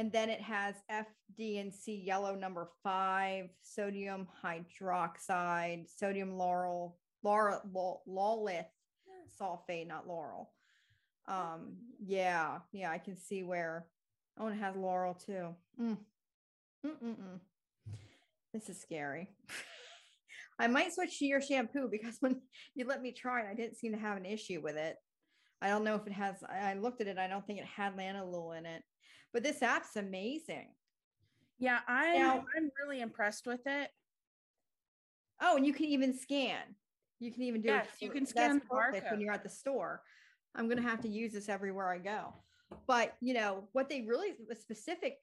and 0.00 0.10
then 0.10 0.30
it 0.30 0.40
has 0.40 0.76
F, 0.88 1.04
D, 1.36 1.58
and 1.58 1.74
C 1.74 1.94
yellow 1.94 2.34
number 2.34 2.70
five, 2.82 3.50
sodium 3.62 4.26
hydroxide, 4.42 5.84
sodium 5.94 6.38
laurel, 6.38 6.96
laurel, 7.22 7.60
laurel 7.70 8.02
laurolith 8.08 8.64
sulfate, 9.38 9.86
not 9.86 10.08
laurel. 10.08 10.52
Um, 11.28 11.76
yeah, 12.02 12.60
yeah, 12.72 12.90
I 12.90 12.96
can 12.96 13.18
see 13.18 13.42
where. 13.42 13.84
Oh, 14.38 14.46
and 14.46 14.56
it 14.56 14.62
has 14.62 14.74
laurel 14.74 15.12
too. 15.12 15.54
Mm. 15.78 15.98
Mm-mm-mm. 16.86 17.40
This 18.54 18.70
is 18.70 18.80
scary. 18.80 19.28
I 20.58 20.66
might 20.66 20.94
switch 20.94 21.18
to 21.18 21.26
your 21.26 21.42
shampoo 21.42 21.88
because 21.90 22.16
when 22.20 22.40
you 22.74 22.86
let 22.86 23.02
me 23.02 23.12
try 23.12 23.42
it, 23.42 23.48
I 23.50 23.54
didn't 23.54 23.76
seem 23.76 23.92
to 23.92 23.98
have 23.98 24.16
an 24.16 24.24
issue 24.24 24.62
with 24.62 24.76
it. 24.76 24.96
I 25.60 25.68
don't 25.68 25.84
know 25.84 25.96
if 25.96 26.06
it 26.06 26.14
has. 26.14 26.36
I 26.48 26.70
I 26.70 26.74
looked 26.74 27.02
at 27.02 27.06
it. 27.06 27.18
I 27.18 27.28
don't 27.28 27.46
think 27.46 27.58
it 27.58 27.66
had 27.66 27.98
lanolin 27.98 28.60
in 28.60 28.64
it, 28.64 28.82
but 29.32 29.42
this 29.42 29.62
app's 29.62 29.96
amazing. 29.96 30.74
Yeah, 31.58 31.80
I 31.86 32.18
Now- 32.18 32.46
I'm 32.56 32.70
really 32.82 33.00
impressed 33.00 33.46
with 33.46 33.66
it. 33.66 33.90
Oh, 35.40 35.56
and 35.56 35.66
you 35.66 35.72
can 35.72 35.86
even 35.86 36.12
scan. 36.16 36.76
You 37.18 37.32
can 37.32 37.42
even 37.42 37.60
do. 37.60 37.68
Yes, 37.68 37.86
it. 38.00 38.04
you 38.04 38.10
can 38.10 38.20
that's 38.20 38.30
scan 38.30 38.58
the 38.58 38.64
perfect 38.66 39.10
when 39.10 39.20
you're 39.20 39.32
at 39.32 39.42
the 39.42 39.48
store. 39.48 40.02
I'm 40.54 40.68
gonna 40.68 40.82
have 40.82 41.00
to 41.02 41.08
use 41.08 41.32
this 41.32 41.48
everywhere 41.48 41.88
I 41.88 41.98
go. 41.98 42.34
But 42.86 43.16
you 43.20 43.34
know 43.34 43.68
what 43.72 43.88
they 43.88 44.02
really 44.02 44.34
the 44.48 44.54
specific 44.54 45.18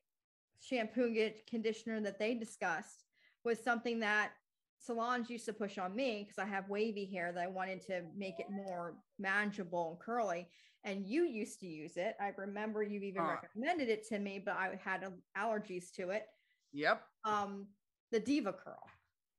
shampoo 0.59 1.13
and 1.17 1.33
conditioner 1.47 1.99
that 2.01 2.19
they 2.19 2.33
discussed 2.33 3.05
was 3.43 3.63
something 3.63 3.99
that 3.99 4.31
Solange 4.79 5.29
used 5.29 5.45
to 5.45 5.53
push 5.53 5.77
on 5.77 5.95
me 5.95 6.23
because 6.23 6.37
I 6.39 6.45
have 6.47 6.69
wavy 6.69 7.05
hair 7.05 7.31
that 7.33 7.43
I 7.43 7.47
wanted 7.47 7.81
to 7.87 8.03
make 8.15 8.39
it 8.39 8.49
more 8.49 8.95
manageable 9.19 9.91
and 9.91 9.99
curly. 9.99 10.47
And 10.83 11.05
you 11.05 11.23
used 11.23 11.59
to 11.61 11.67
use 11.67 11.97
it. 11.97 12.15
I 12.21 12.31
remember 12.37 12.83
you 12.83 13.01
even 13.01 13.21
Ah. 13.21 13.39
recommended 13.41 13.89
it 13.89 14.07
to 14.09 14.19
me, 14.19 14.39
but 14.43 14.55
I 14.55 14.79
had 14.83 15.03
uh, 15.03 15.09
allergies 15.37 15.91
to 15.95 16.11
it. 16.11 16.27
Yep. 16.73 17.03
Um, 17.25 17.67
the 18.11 18.21
DevaCurl. 18.21 18.77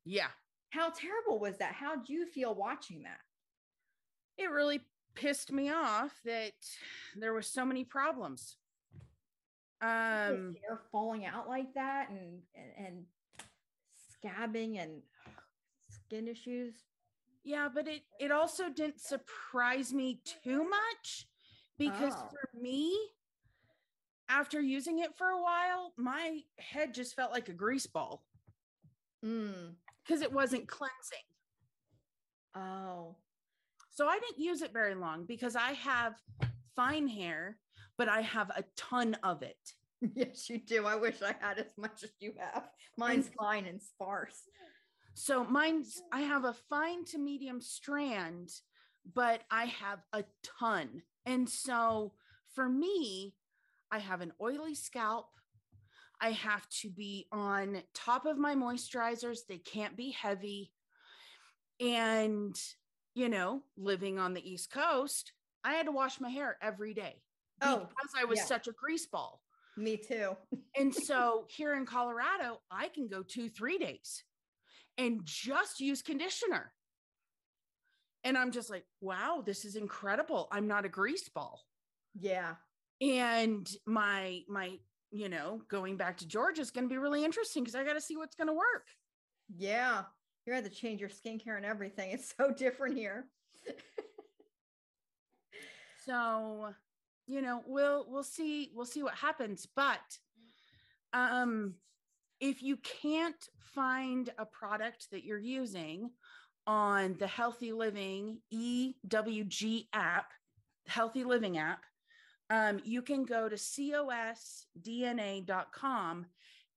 Yeah. 0.04 0.28
How 0.70 0.90
terrible 0.90 1.38
was 1.38 1.56
that? 1.58 1.72
How 1.72 1.96
would 1.96 2.08
you 2.08 2.26
feel 2.26 2.54
watching 2.54 3.02
that? 3.04 3.20
It 4.36 4.50
really 4.50 4.80
pissed 5.14 5.50
me 5.52 5.70
off 5.70 6.12
that 6.24 6.52
there 7.16 7.32
were 7.32 7.42
so 7.42 7.64
many 7.64 7.84
problems. 7.84 8.56
Um 9.80 10.56
hair 10.60 10.80
falling 10.90 11.24
out 11.24 11.48
like 11.48 11.72
that 11.74 12.10
and, 12.10 12.42
and 12.54 12.86
and 12.86 13.04
scabbing 14.12 14.78
and 14.82 15.02
skin 16.08 16.26
issues. 16.28 16.74
yeah, 17.44 17.68
but 17.72 17.86
it 17.86 18.02
it 18.18 18.30
also 18.30 18.68
didn't 18.70 19.00
surprise 19.00 19.92
me 19.92 20.20
too 20.24 20.64
much 20.68 21.26
because 21.78 22.14
Oh. 22.16 22.28
for 22.30 22.58
me 22.60 22.96
after 24.30 24.60
using 24.60 24.98
it 25.00 25.14
for 25.16 25.28
a 25.28 25.40
while, 25.42 25.92
my 25.96 26.40
head 26.58 26.92
just 26.94 27.14
felt 27.14 27.32
like 27.32 27.48
a 27.48 27.52
grease 27.54 27.86
ball 27.86 28.24
Mm. 29.24 29.74
because 30.04 30.22
it 30.22 30.32
wasn't 30.32 30.68
cleansing. 30.68 31.24
Oh, 32.54 33.16
So 33.90 34.06
I 34.08 34.18
didn't 34.20 34.38
use 34.38 34.62
it 34.62 34.72
very 34.72 34.94
long 34.94 35.24
because 35.26 35.56
I 35.56 35.72
have 35.72 36.14
fine 36.76 37.08
hair, 37.08 37.58
but 37.96 38.08
I 38.08 38.20
have 38.20 38.50
a 38.50 38.62
ton 38.76 39.14
of 39.24 39.42
it. 39.42 39.72
yes, 40.14 40.48
you 40.48 40.58
do. 40.58 40.86
I 40.86 40.94
wish 40.94 41.20
I 41.22 41.34
had 41.40 41.58
as 41.58 41.76
much 41.76 42.04
as 42.04 42.12
you 42.20 42.34
have. 42.38 42.68
Mine's 42.96 43.28
fine 43.36 43.66
and 43.66 43.82
sparse. 43.82 44.42
So 45.18 45.42
mine's 45.42 46.00
I 46.12 46.20
have 46.20 46.44
a 46.44 46.52
fine 46.70 47.04
to 47.06 47.18
medium 47.18 47.60
strand, 47.60 48.50
but 49.14 49.42
I 49.50 49.64
have 49.64 49.98
a 50.12 50.22
ton. 50.60 51.02
And 51.26 51.48
so 51.48 52.12
for 52.54 52.68
me, 52.68 53.34
I 53.90 53.98
have 53.98 54.20
an 54.20 54.32
oily 54.40 54.76
scalp. 54.76 55.26
I 56.20 56.30
have 56.30 56.68
to 56.82 56.90
be 56.90 57.26
on 57.32 57.82
top 57.94 58.26
of 58.26 58.38
my 58.38 58.54
moisturizers. 58.54 59.38
They 59.48 59.58
can't 59.58 59.96
be 59.96 60.10
heavy. 60.12 60.72
And, 61.80 62.56
you 63.14 63.28
know, 63.28 63.62
living 63.76 64.20
on 64.20 64.34
the 64.34 64.48
East 64.48 64.70
Coast, 64.72 65.32
I 65.64 65.74
had 65.74 65.86
to 65.86 65.92
wash 65.92 66.20
my 66.20 66.30
hair 66.30 66.56
every 66.62 66.94
day 66.94 67.22
Oh, 67.60 67.88
because 67.88 68.12
I 68.16 68.24
was 68.24 68.38
yeah. 68.38 68.44
such 68.44 68.68
a 68.68 68.72
grease 68.72 69.06
ball. 69.06 69.42
me 69.76 69.96
too. 69.96 70.36
And 70.78 70.94
so 70.94 71.44
here 71.48 71.74
in 71.74 71.86
Colorado, 71.86 72.60
I 72.70 72.86
can 72.86 73.08
go 73.08 73.24
two, 73.24 73.48
three 73.48 73.78
days 73.78 74.22
and 74.98 75.20
just 75.24 75.80
use 75.80 76.02
conditioner. 76.02 76.72
And 78.24 78.36
I'm 78.36 78.50
just 78.50 78.68
like, 78.68 78.84
wow, 79.00 79.42
this 79.46 79.64
is 79.64 79.76
incredible. 79.76 80.48
I'm 80.52 80.66
not 80.66 80.84
a 80.84 80.88
grease 80.88 81.28
ball. 81.28 81.62
Yeah. 82.18 82.54
And 83.00 83.70
my, 83.86 84.42
my, 84.48 84.72
you 85.10 85.28
know, 85.28 85.62
going 85.68 85.96
back 85.96 86.18
to 86.18 86.26
Georgia 86.26 86.60
is 86.60 86.70
going 86.70 86.84
to 86.84 86.92
be 86.92 86.98
really 86.98 87.24
interesting 87.24 87.62
because 87.62 87.76
I 87.76 87.84
got 87.84 87.94
to 87.94 88.00
see 88.00 88.16
what's 88.16 88.34
going 88.34 88.48
to 88.48 88.54
work. 88.54 88.88
Yeah. 89.56 90.02
You're 90.44 90.56
going 90.56 90.68
to 90.68 90.76
change 90.76 91.00
your 91.00 91.10
skincare 91.10 91.56
and 91.56 91.64
everything. 91.64 92.10
It's 92.10 92.34
so 92.36 92.50
different 92.52 92.98
here. 92.98 93.26
So, 96.08 96.72
you 97.26 97.42
know, 97.42 97.62
we'll, 97.66 98.06
we'll 98.08 98.24
see, 98.24 98.70
we'll 98.74 98.86
see 98.86 99.02
what 99.02 99.14
happens. 99.14 99.66
But, 99.76 100.00
um, 101.12 101.74
if 102.40 102.62
you 102.62 102.76
can't 103.02 103.48
find 103.74 104.30
a 104.38 104.46
product 104.46 105.08
that 105.12 105.24
you're 105.24 105.38
using 105.38 106.10
on 106.66 107.16
the 107.18 107.26
Healthy 107.26 107.72
Living 107.72 108.38
EWG 108.52 109.86
app, 109.92 110.32
Healthy 110.86 111.24
Living 111.24 111.58
app, 111.58 111.84
um, 112.50 112.80
you 112.84 113.02
can 113.02 113.24
go 113.24 113.48
to 113.48 113.56
cosdna.com 113.56 114.66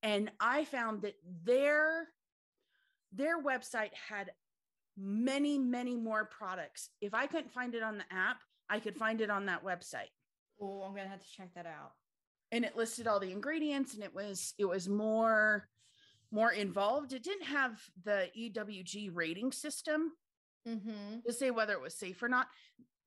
and 0.03 0.31
I 0.39 0.65
found 0.65 1.03
that 1.03 1.13
their 1.43 2.07
their 3.13 3.41
website 3.41 3.93
had 4.09 4.31
many, 4.97 5.57
many 5.59 5.95
more 5.95 6.25
products. 6.25 6.89
If 7.01 7.13
I 7.13 7.27
couldn't 7.27 7.51
find 7.51 7.75
it 7.75 7.83
on 7.83 7.97
the 7.97 8.05
app, 8.09 8.37
I 8.69 8.79
could 8.79 8.95
find 8.95 9.19
it 9.19 9.29
on 9.29 9.45
that 9.47 9.65
website 9.65 10.07
Oh, 10.61 10.83
I'm 10.83 10.93
going 10.93 11.05
to 11.05 11.09
have 11.09 11.23
to 11.23 11.31
check 11.35 11.49
that 11.55 11.65
out. 11.65 11.93
And 12.51 12.65
it 12.65 12.75
listed 12.75 13.07
all 13.07 13.19
the 13.19 13.31
ingredients 13.31 13.93
and 13.93 14.03
it 14.03 14.13
was 14.13 14.53
it 14.57 14.65
was 14.65 14.87
more 14.89 15.67
more 16.31 16.51
involved 16.51 17.13
it 17.13 17.23
didn't 17.23 17.45
have 17.45 17.79
the 18.03 18.27
ewg 18.37 19.09
rating 19.13 19.51
system 19.51 20.11
Mm-hmm. 20.67 21.21
to 21.25 21.33
say 21.33 21.49
whether 21.49 21.73
it 21.73 21.81
was 21.81 21.95
safe 21.97 22.21
or 22.21 22.29
not 22.29 22.45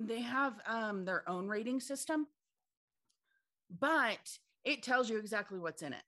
they 0.01 0.21
have 0.21 0.55
um 0.67 1.05
their 1.05 1.23
own 1.29 1.47
rating 1.47 1.79
system 1.79 2.27
but 3.79 4.39
it 4.65 4.83
tells 4.83 5.09
you 5.09 5.19
exactly 5.19 5.61
what's 5.61 5.83
in 5.83 5.93
it 5.93 6.03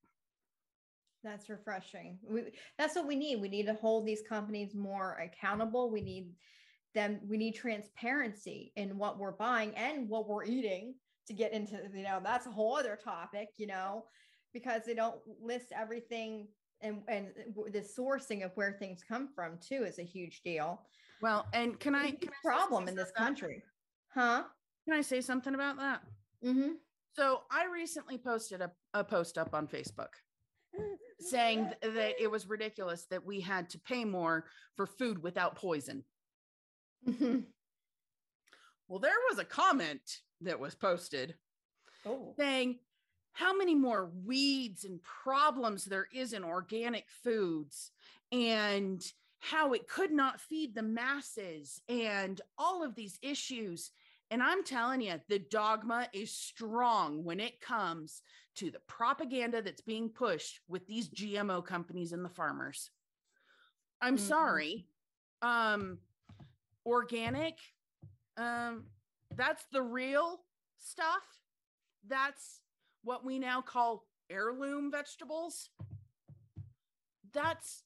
That's 1.23 1.49
refreshing. 1.49 2.19
We, 2.29 2.43
that's 2.79 2.97
what 2.97 3.07
we 3.07 3.15
need. 3.17 3.41
We 3.41 3.49
need 3.49 3.67
to 3.67 3.75
hold 3.75 4.07
these 4.07 4.23
companies 4.29 4.75
more 4.75 5.19
accountable. 5.23 5.91
We 5.91 6.01
need 6.01 6.33
them, 6.95 7.21
we 7.29 7.37
need 7.37 7.55
transparency 7.55 8.73
in 8.77 8.97
what 8.99 9.19
we're 9.19 9.33
buying 9.33 9.73
and 9.77 10.09
what 10.09 10.29
we're 10.29 10.45
eating 10.45 10.95
to 11.27 11.33
get 11.35 11.53
into, 11.53 11.79
you 11.95 12.03
know, 12.05 12.21
that's 12.23 12.47
a 12.47 12.51
whole 12.51 12.77
other 12.77 12.99
topic, 13.03 13.49
you 13.57 13.67
know, 13.67 14.05
because 14.53 14.83
they 14.87 14.95
don't 14.95 15.17
list 15.41 15.73
everything 15.75 16.49
and, 16.83 17.03
and 17.09 17.29
the 17.73 17.81
sourcing 17.81 18.45
of 18.45 18.51
where 18.55 18.73
things 18.73 19.01
come 19.07 19.29
from 19.35 19.59
too 19.67 19.85
is 19.85 19.99
a 19.99 20.03
huge 20.03 20.43
deal. 20.43 20.83
well 21.23 21.47
and 21.55 21.81
can 21.81 21.95
i 21.95 22.11
can 22.11 22.29
I 22.29 22.33
problem 22.45 22.87
in 22.89 22.95
this 22.95 23.11
country. 23.17 23.63
Huh? 24.15 24.45
can 24.85 24.95
i 24.99 25.01
say 25.01 25.21
something 25.21 25.55
about 25.55 25.79
that 25.79 26.03
Mm-hmm. 26.45 26.73
so 27.15 27.41
i 27.51 27.65
recently 27.65 28.19
posted 28.19 28.61
a, 28.61 28.71
a 28.93 29.03
post 29.03 29.39
up 29.39 29.55
on 29.55 29.67
facebook 29.67 30.13
saying 31.19 31.71
th- 31.83 31.95
that 31.95 32.21
it 32.23 32.31
was 32.31 32.47
ridiculous 32.47 33.07
that 33.11 33.25
we 33.25 33.41
had 33.41 33.71
to 33.71 33.79
pay 33.81 34.05
more 34.05 34.45
for 34.77 34.87
food 34.87 35.23
without 35.23 35.57
poison 35.57 36.05
mm-hmm. 37.09 37.39
Well, 38.89 39.01
there 39.01 39.19
was 39.31 39.41
a 39.41 39.45
comment 39.45 40.01
that 40.41 40.61
was 40.61 40.75
posted 40.75 41.35
Oh, 42.07 42.35
saying, 42.39 42.79
how 43.33 43.57
many 43.57 43.75
more 43.75 44.11
weeds 44.25 44.85
and 44.85 45.03
problems 45.03 45.85
there 45.85 46.07
is 46.13 46.33
in 46.33 46.45
organic 46.45 47.05
foods 47.09 47.91
and 48.33 49.05
how 49.41 49.73
it 49.73 49.89
could 49.89 50.13
not 50.13 50.41
feed 50.41 50.75
the 50.75 50.83
masses 50.83 51.81
and 51.89 52.41
all 52.57 52.83
of 52.83 52.95
these 52.95 53.19
issues. 53.23 53.91
And 54.31 54.43
I'm 54.43 54.65
telling 54.65 55.03
you, 55.03 55.21
the 55.29 55.39
dogma 55.39 56.09
is 56.13 56.33
strong 56.33 57.25
when 57.25 57.39
it 57.41 57.61
comes 57.61 58.23
to 58.57 58.71
the 58.71 58.81
propaganda 58.87 59.61
that's 59.61 59.83
being 59.83 60.09
pushed 60.09 60.61
with 60.69 60.87
these 60.87 61.09
GMO 61.11 61.65
companies 61.65 62.13
and 62.13 62.25
the 62.25 62.31
farmers. 62.31 62.91
I'm 64.01 64.17
mm-hmm. 64.17 64.27
sorry. 64.27 64.87
Um, 65.43 65.99
organic, 66.87 67.59
um, 68.37 68.85
that's 69.37 69.65
the 69.73 69.83
real 69.83 70.41
stuff. 70.79 71.23
That's 72.09 72.61
what 73.05 73.25
we 73.25 73.39
now 73.39 73.61
call 73.61 74.05
heirloom 74.31 74.91
vegetables. 74.91 75.71
That's 77.33 77.83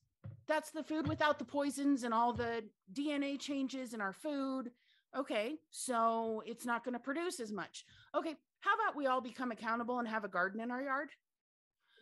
that's 0.47 0.71
the 0.71 0.83
food 0.83 1.07
without 1.07 1.39
the 1.39 1.45
poisons 1.45 2.03
and 2.03 2.13
all 2.13 2.33
the 2.33 2.65
DNA 2.93 3.39
changes 3.39 3.95
in 3.95 4.01
our 4.01 4.13
food. 4.13 4.71
Okay, 5.17 5.57
so 5.71 6.43
it's 6.47 6.65
not 6.65 6.85
going 6.85 6.95
to 6.95 7.01
produce 7.01 7.41
as 7.41 7.53
much. 7.53 7.85
Okay, 8.15 8.35
how 8.61 8.75
about 8.75 8.97
we 8.97 9.07
all 9.07 9.21
become 9.21 9.51
accountable 9.51 9.99
and 9.99 10.09
have 10.09 10.25
a 10.25 10.29
garden 10.29 10.61
in 10.61 10.71
our 10.71 10.83
yard? 10.83 11.11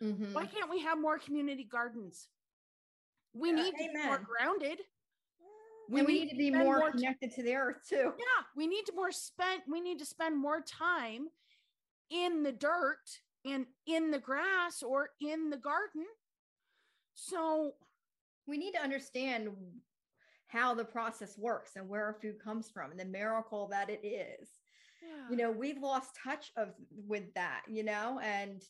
Mm-hmm. 0.01 0.33
Why 0.33 0.45
can't 0.45 0.69
we 0.69 0.81
have 0.81 0.99
more 0.99 1.17
community 1.17 1.63
gardens? 1.63 2.27
We 3.33 3.51
need 3.51 3.71
to 3.71 3.77
be 3.77 3.89
more 4.05 4.19
grounded. 4.19 4.79
We, 5.89 6.03
we 6.03 6.13
need, 6.13 6.19
need, 6.25 6.29
to 6.29 6.35
be 6.35 6.51
more, 6.51 6.79
more 6.79 6.91
connected 6.91 7.31
to 7.33 7.43
the 7.43 7.55
earth 7.55 7.77
too. 7.87 8.13
Yeah, 8.17 8.43
we 8.55 8.67
need 8.67 8.85
to 8.85 8.93
more 8.95 9.11
spend. 9.11 9.63
We 9.67 9.81
need 9.81 9.99
to 9.99 10.05
spend 10.05 10.37
more 10.37 10.61
time 10.61 11.27
in 12.11 12.43
the 12.43 12.51
dirt 12.51 12.99
and 13.45 13.65
in 13.87 14.11
the 14.11 14.19
grass 14.19 14.83
or 14.83 15.09
in 15.19 15.49
the 15.49 15.57
garden. 15.57 16.05
So 17.15 17.73
we 18.47 18.57
need 18.57 18.73
to 18.73 18.81
understand 18.81 19.49
how 20.47 20.73
the 20.73 20.85
process 20.85 21.37
works 21.37 21.71
and 21.75 21.87
where 21.87 22.05
our 22.05 22.17
food 22.21 22.39
comes 22.43 22.69
from 22.69 22.91
and 22.91 22.99
the 22.99 23.05
miracle 23.05 23.67
that 23.67 23.89
it 23.89 24.05
is. 24.05 24.49
Yeah. 25.01 25.29
You 25.29 25.37
know, 25.37 25.51
we've 25.51 25.81
lost 25.81 26.17
touch 26.23 26.51
of 26.57 26.69
with 27.07 27.33
that, 27.35 27.61
you 27.67 27.83
know, 27.83 28.19
and 28.23 28.61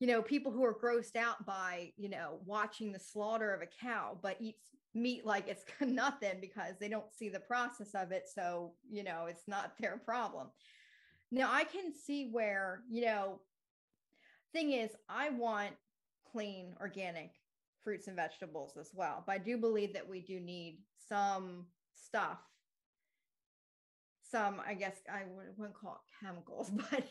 you 0.00 0.08
know, 0.08 0.22
people 0.22 0.50
who 0.52 0.64
are 0.64 0.74
grossed 0.74 1.16
out 1.16 1.46
by, 1.46 1.92
you 1.96 2.08
know, 2.08 2.40
watching 2.44 2.92
the 2.92 2.98
slaughter 2.98 3.54
of 3.54 3.62
a 3.62 3.66
cow, 3.66 4.18
but 4.20 4.36
eats 4.40 4.73
meat 4.94 5.26
like 5.26 5.48
it's 5.48 5.64
nothing 5.80 6.38
because 6.40 6.74
they 6.80 6.88
don't 6.88 7.12
see 7.12 7.28
the 7.28 7.40
process 7.40 7.94
of 7.94 8.12
it. 8.12 8.28
So, 8.32 8.72
you 8.90 9.04
know, 9.04 9.26
it's 9.28 9.48
not 9.48 9.72
their 9.80 9.98
problem. 9.98 10.48
Now 11.30 11.50
I 11.52 11.64
can 11.64 11.92
see 11.92 12.30
where, 12.30 12.82
you 12.88 13.04
know, 13.04 13.40
thing 14.52 14.72
is, 14.72 14.90
I 15.08 15.30
want 15.30 15.72
clean, 16.30 16.74
organic 16.80 17.32
fruits 17.82 18.06
and 18.06 18.16
vegetables 18.16 18.76
as 18.78 18.90
well. 18.94 19.22
But 19.26 19.32
I 19.32 19.38
do 19.38 19.58
believe 19.58 19.92
that 19.94 20.08
we 20.08 20.20
do 20.20 20.40
need 20.40 20.78
some 21.08 21.66
stuff, 21.94 22.38
some, 24.22 24.60
I 24.66 24.74
guess 24.74 24.96
I 25.12 25.22
wouldn't 25.56 25.76
call 25.76 26.00
it 26.00 26.24
chemicals, 26.24 26.70
but 26.90 27.04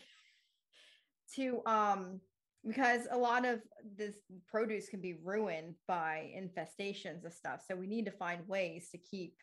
to 1.36 1.62
um 1.66 2.20
because 2.66 3.02
a 3.10 3.16
lot 3.16 3.44
of 3.44 3.60
this 3.96 4.16
produce 4.46 4.88
can 4.88 5.00
be 5.00 5.18
ruined 5.22 5.74
by 5.86 6.32
infestations 6.36 7.24
of 7.24 7.32
stuff. 7.32 7.62
So 7.66 7.76
we 7.76 7.86
need 7.86 8.06
to 8.06 8.10
find 8.10 8.46
ways 8.48 8.88
to 8.90 8.98
keep. 8.98 9.34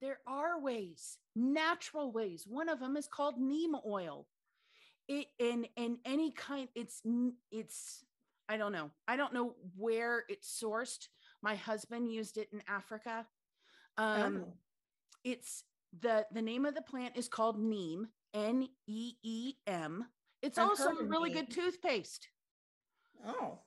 There 0.00 0.18
are 0.26 0.60
ways, 0.60 1.18
natural 1.36 2.12
ways. 2.12 2.44
One 2.46 2.68
of 2.68 2.80
them 2.80 2.96
is 2.96 3.06
called 3.06 3.38
neem 3.38 3.74
oil. 3.86 4.26
It 5.08 5.26
in 5.38 5.66
in 5.76 5.98
any 6.04 6.32
kind. 6.32 6.68
It's 6.74 7.02
it's. 7.50 8.04
I 8.48 8.58
don't 8.58 8.72
know. 8.72 8.90
I 9.08 9.16
don't 9.16 9.32
know 9.32 9.54
where 9.76 10.24
it's 10.28 10.60
sourced. 10.62 11.08
My 11.42 11.54
husband 11.54 12.12
used 12.12 12.36
it 12.36 12.48
in 12.52 12.62
Africa. 12.68 13.26
Um, 13.96 14.44
oh. 14.46 14.52
It's 15.24 15.64
the 16.00 16.26
the 16.32 16.42
name 16.42 16.66
of 16.66 16.74
the 16.74 16.82
plant 16.82 17.16
is 17.16 17.28
called 17.28 17.58
neem. 17.58 18.08
N 18.34 18.68
E 18.86 19.12
E 19.22 19.54
M 19.66 20.04
it's 20.44 20.58
I've 20.58 20.68
also 20.68 20.90
a 20.90 21.04
really 21.04 21.30
good 21.30 21.50
toothpaste. 21.50 22.28
Oh, 23.26 23.58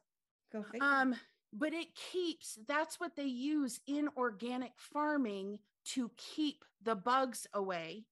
go 0.53 0.63
figure. 0.63 0.85
Um, 0.85 1.15
but 1.51 1.73
it 1.73 1.87
keeps 2.11 2.57
that's 2.67 2.99
what 2.99 3.15
they 3.15 3.23
use 3.23 3.79
in 3.87 4.09
organic 4.15 4.73
farming 4.77 5.59
to 5.93 6.11
keep 6.17 6.63
the 6.83 6.95
bugs 6.95 7.47
away 7.53 8.05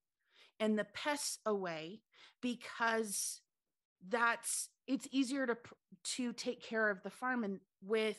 and 0.58 0.78
the 0.78 0.86
pests 0.94 1.38
away 1.46 2.00
because 2.42 3.40
that's 4.08 4.68
it's 4.86 5.06
easier 5.12 5.46
to 5.46 5.56
to 6.02 6.32
take 6.32 6.62
care 6.62 6.90
of 6.90 7.02
the 7.02 7.10
farm 7.10 7.44
and 7.44 7.60
with 7.82 8.18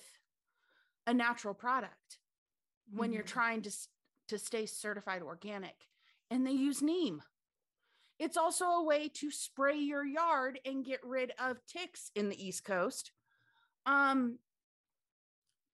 a 1.05 1.13
natural 1.13 1.53
product 1.53 2.19
when 2.93 3.09
mm-hmm. 3.09 3.15
you're 3.15 3.23
trying 3.23 3.61
to 3.61 3.71
to 4.29 4.37
stay 4.37 4.65
certified 4.65 5.21
organic 5.21 5.75
and 6.29 6.45
they 6.45 6.51
use 6.51 6.81
neem 6.81 7.21
it's 8.19 8.37
also 8.37 8.65
a 8.65 8.83
way 8.83 9.09
to 9.15 9.31
spray 9.31 9.77
your 9.77 10.05
yard 10.05 10.59
and 10.65 10.85
get 10.85 10.99
rid 11.03 11.31
of 11.39 11.65
ticks 11.67 12.11
in 12.15 12.29
the 12.29 12.47
East 12.47 12.63
Coast. 12.65 13.11
Um, 13.85 14.39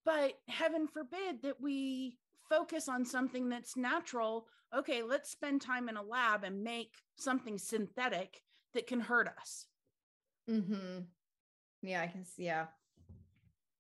but 0.06 0.34
heaven 0.48 0.88
forbid 0.88 1.44
that 1.44 1.62
we 1.62 2.18
focus 2.50 2.90
on 2.90 3.06
something 3.06 3.50
that's 3.50 3.78
natural. 3.78 4.48
Okay, 4.76 5.04
let's 5.04 5.30
spend 5.30 5.62
time 5.62 5.88
in 5.88 5.98
a 5.98 6.04
lab 6.04 6.44
and 6.44 6.64
make 6.64 6.94
something 7.16 7.58
synthetic 7.58 8.42
that 8.74 8.88
can 8.88 9.00
hurt 9.00 9.30
us. 9.40 9.68
Mm-hmm. 10.50 11.00
Yeah, 11.82 12.02
I 12.02 12.08
can 12.08 12.26
see. 12.26 12.46
Yeah. 12.46 12.66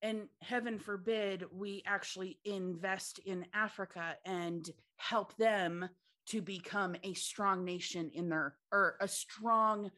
And 0.01 0.27
heaven 0.41 0.79
forbid 0.79 1.45
we 1.51 1.83
actually 1.85 2.39
invest 2.43 3.19
in 3.19 3.45
Africa 3.53 4.15
and 4.25 4.69
help 4.97 5.35
them 5.37 5.89
to 6.27 6.41
become 6.41 6.95
a 7.03 7.13
strong 7.13 7.65
nation 7.65 8.09
in 8.13 8.29
their 8.29 8.55
or 8.71 8.95
a 9.01 9.07
strong 9.07 9.91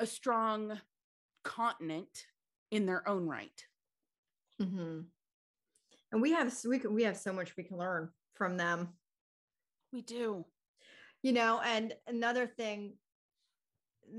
a 0.00 0.06
strong 0.06 0.78
continent 1.44 2.26
in 2.70 2.86
their 2.86 3.08
own 3.08 3.26
right. 3.26 3.64
Mm-hmm. 4.60 5.00
and 6.10 6.22
we 6.22 6.32
have 6.32 6.52
we 6.68 6.80
can, 6.80 6.92
we 6.92 7.04
have 7.04 7.16
so 7.16 7.32
much 7.32 7.56
we 7.56 7.62
can 7.62 7.78
learn 7.78 8.10
from 8.34 8.56
them. 8.56 8.88
We 9.92 10.02
do. 10.02 10.44
You 11.22 11.32
know 11.32 11.60
and 11.64 11.94
another 12.06 12.46
thing 12.46 12.94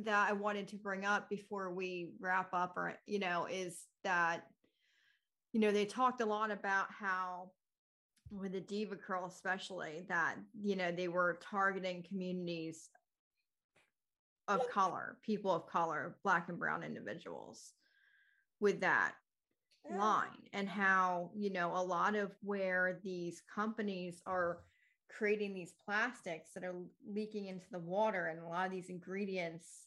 that 0.04 0.30
i 0.30 0.34
wanted 0.34 0.68
to 0.68 0.76
bring 0.76 1.06
up 1.06 1.30
before 1.30 1.72
we 1.72 2.12
wrap 2.20 2.54
up 2.54 2.74
or 2.78 2.94
you 3.06 3.20
know 3.20 3.48
is 3.50 3.86
that 4.04 4.46
you 5.52 5.60
know 5.60 5.72
they 5.72 5.86
talked 5.86 6.22
a 6.22 6.26
lot 6.26 6.52
about 6.52 6.88
how 6.92 7.50
with 8.32 8.54
the 8.54 8.62
DevaCurl 8.62 9.28
especially 9.28 10.06
that 10.08 10.36
you 10.62 10.76
know 10.76 10.92
they 10.92 11.08
were 11.08 11.40
targeting 11.42 12.04
communities 12.08 12.90
of 14.48 14.68
color 14.70 15.18
people 15.24 15.52
of 15.52 15.68
color 15.68 16.16
black 16.24 16.50
and 16.50 16.60
brown 16.60 16.84
individuals 16.84 17.74
with 18.60 18.80
that 18.82 19.14
line 19.98 20.44
and 20.54 20.68
how 20.68 21.32
you 21.36 21.52
know 21.52 21.72
a 21.76 21.82
lot 21.82 22.16
of 22.16 22.32
where 22.44 23.00
these 23.04 23.42
companies 23.54 24.22
are 24.26 24.60
creating 25.10 25.54
these 25.54 25.74
plastics 25.84 26.52
that 26.54 26.64
are 26.64 26.76
leaking 27.12 27.48
into 27.48 27.66
the 27.72 27.80
water 27.80 28.28
and 28.28 28.40
a 28.40 28.48
lot 28.48 28.66
of 28.66 28.72
these 28.72 28.90
ingredients 28.90 29.86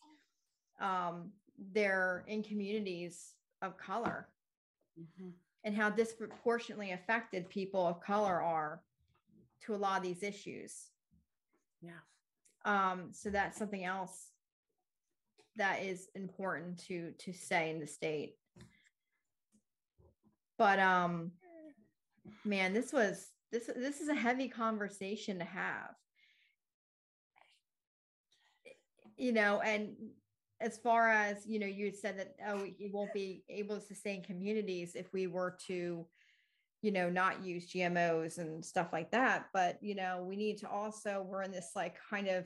um, 0.81 1.31
they're 1.73 2.25
in 2.27 2.43
communities 2.43 3.35
of 3.63 3.77
color. 3.77 4.29
Mm-hmm 5.01 5.31
and 5.65 5.77
how 5.77 5.91
disproportionately 5.91 6.93
affected 6.93 7.49
people 7.49 7.87
of 7.87 8.01
color 8.01 8.43
are 8.43 8.83
to 9.65 9.75
a 9.75 9.77
lot 9.77 9.99
of 9.99 10.03
these 10.03 10.23
issues. 10.23 10.89
Yeah. 11.81 11.93
Um, 12.65 13.11
so 13.13 13.31
that's 13.31 13.59
something 13.59 13.85
else 13.85 14.31
that 15.57 15.83
is 15.83 16.09
important 16.15 16.79
to 16.87 17.13
to 17.19 17.33
say 17.33 17.71
in 17.71 17.81
the 17.81 17.87
state. 17.87 18.37
But 20.59 20.79
um 20.79 21.33
man, 22.45 22.73
this 22.73 22.93
was 22.93 23.29
this 23.51 23.71
this 23.77 24.01
is 24.01 24.09
a 24.09 24.15
heavy 24.15 24.49
conversation 24.49 25.39
to 25.39 25.45
have. 25.45 25.95
You 29.17 29.33
know, 29.33 29.61
and 29.61 29.95
as 30.63 30.79
far 30.79 31.09
as 31.09 31.47
you 31.47 31.59
know 31.59 31.67
you 31.67 31.91
said 31.93 32.19
that 32.19 32.35
oh 32.49 32.65
you 32.79 32.91
won't 32.93 33.13
be 33.13 33.45
able 33.49 33.77
to 33.77 33.85
sustain 33.85 34.23
communities 34.23 34.95
if 34.95 35.13
we 35.13 35.27
were 35.27 35.57
to 35.67 36.07
you 36.83 36.91
know 36.91 37.11
not 37.11 37.45
use 37.45 37.71
gmos 37.73 38.39
and 38.39 38.65
stuff 38.65 38.89
like 38.93 39.11
that. 39.11 39.47
But 39.53 39.79
you 39.83 39.95
know 39.95 40.25
we 40.27 40.37
need 40.37 40.59
to 40.59 40.69
also 40.69 41.27
we're 41.29 41.43
in 41.43 41.53
this 41.53 41.73
like 41.75 41.97
kind 42.09 42.29
of 42.29 42.45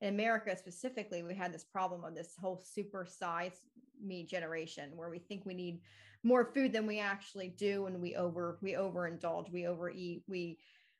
in 0.00 0.14
america 0.14 0.56
specifically 0.56 1.24
we 1.24 1.34
had 1.34 1.52
this 1.52 1.64
problem 1.64 2.04
of 2.04 2.14
this 2.14 2.34
whole 2.40 2.62
super 2.64 3.04
size 3.04 3.60
meat 4.00 4.28
generation 4.28 4.90
where 4.94 5.10
we 5.10 5.18
think 5.18 5.44
we 5.44 5.54
need 5.54 5.80
more 6.22 6.44
food 6.44 6.72
than 6.72 6.86
we 6.86 7.00
actually 7.00 7.48
do 7.48 7.86
and 7.86 8.00
we 8.00 8.14
over 8.14 8.58
we 8.62 8.74
overindulge 8.74 9.50
we 9.50 9.66
overeat 9.66 10.22
we 10.28 10.58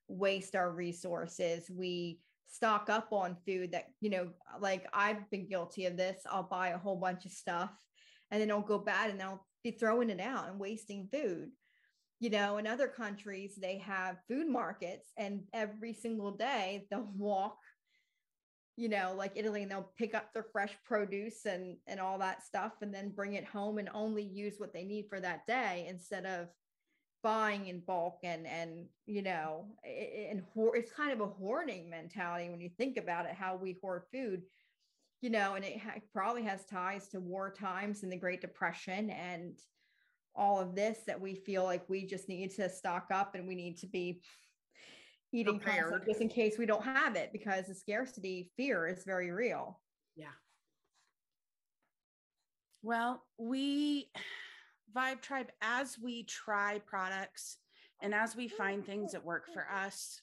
waste 0.09 0.57
our 0.57 0.73
resources 0.73 1.71
we 1.71 2.19
stock 2.49 2.89
up 2.91 3.13
on 3.13 3.37
food 3.47 3.73
that, 3.73 3.87
you 4.01 4.11
know, 4.11 4.31
like 4.61 4.87
I've 4.93 5.29
been 5.31 5.49
guilty 5.49 5.87
of 5.87 5.97
this. 5.97 6.23
I'll 6.31 6.43
buy 6.43 6.69
a 6.69 6.79
whole 6.79 6.97
bunch 6.97 7.25
of 7.25 7.33
stuff 7.33 7.71
and 8.31 8.41
then 8.41 8.49
it'll 8.49 8.63
go 8.63 8.79
bad 8.79 9.11
and 9.11 9.23
I'll 9.23 9.47
be 9.63 9.73
throwing 9.73 10.11
it 10.11 10.21
out 10.21 10.49
and 10.49 10.59
wasting 10.59 11.09
food. 11.13 11.51
You 12.21 12.31
know, 12.31 12.59
in 12.59 12.67
other 12.67 12.89
countries, 12.89 13.55
they 13.61 13.79
have 13.79 14.17
food 14.29 14.49
markets 14.49 15.13
and 15.17 15.43
every 15.53 15.93
single 15.93 16.33
day 16.33 16.87
they'll 16.91 17.13
walk 17.17 17.59
you 18.79 18.89
know, 18.89 19.13
like 19.19 19.33
Italy, 19.35 19.63
and 19.65 19.73
they'll 19.73 19.91
pick 19.99 20.15
up 20.15 20.33
their 20.33 20.47
fresh 20.53 20.73
produce 20.85 21.47
and 21.47 21.77
and 21.89 21.99
all 21.99 22.17
that 22.19 22.45
stuff, 22.45 22.75
and 22.81 22.95
then 22.95 23.11
bring 23.11 23.33
it 23.35 23.45
home 23.45 23.79
and 23.79 23.91
only 23.93 24.23
use 24.23 24.55
what 24.59 24.73
they 24.73 24.85
need 24.85 25.07
for 25.09 25.19
that 25.19 25.45
day 25.49 25.87
instead 25.91 26.25
of 26.25 26.47
buying 27.23 27.67
in 27.67 27.81
bulk 27.81 28.19
and 28.23 28.47
and 28.47 28.87
you 29.07 29.23
know, 29.23 29.67
and 29.85 30.43
it's 30.75 30.93
kind 30.93 31.13
of 31.13 31.21
a 31.21 31.27
hoarding 31.27 31.91
mentality 31.91 32.49
when 32.51 32.61
you 32.61 32.71
think 32.77 32.97
about 32.97 33.27
it, 33.27 33.33
how 33.35 33.57
we 33.57 33.79
hoard 33.83 34.03
food, 34.13 34.43
you 35.21 35.31
know, 35.31 35.55
and 35.55 35.65
it 35.65 35.79
ha- 35.79 36.01
probably 36.13 36.43
has 36.43 36.65
ties 36.65 37.09
to 37.09 37.21
war 37.21 37.53
times 37.53 38.03
and 38.03 38.13
the 38.13 38.17
Great 38.17 38.41
Depression 38.41 39.11
and 39.11 39.59
all 40.35 40.61
of 40.61 40.75
this 40.75 40.99
that 41.07 41.21
we 41.21 41.35
feel 41.35 41.65
like 41.65 41.89
we 41.89 42.07
just 42.07 42.29
need 42.29 42.51
to 42.55 42.69
stock 42.69 43.07
up 43.13 43.35
and 43.35 43.49
we 43.49 43.55
need 43.55 43.77
to 43.79 43.87
be 43.87 44.21
eating 45.33 45.59
prepared 45.59 46.05
just 46.07 46.21
in 46.21 46.29
case 46.29 46.57
we 46.59 46.67
don't 46.67 46.85
have 46.85 47.17
it 47.17 47.31
because 47.33 47.67
the 47.67 47.75
scarcity 47.75 48.51
fear 48.57 48.87
is 48.87 49.05
very 49.05 49.31
real. 49.31 49.81
Yeah. 50.17 50.27
Well, 52.83 53.25
we 53.37 54.11
Vibe 54.95 55.21
Tribe, 55.21 55.51
as 55.61 55.99
we 55.99 56.25
try 56.25 56.81
products 56.87 57.59
and 58.01 58.15
as 58.15 58.37
we 58.37 58.49
find 58.49 58.85
things 58.85 59.13
that 59.13 59.25
work 59.25 59.47
for 59.53 59.67
us, 59.85 60.23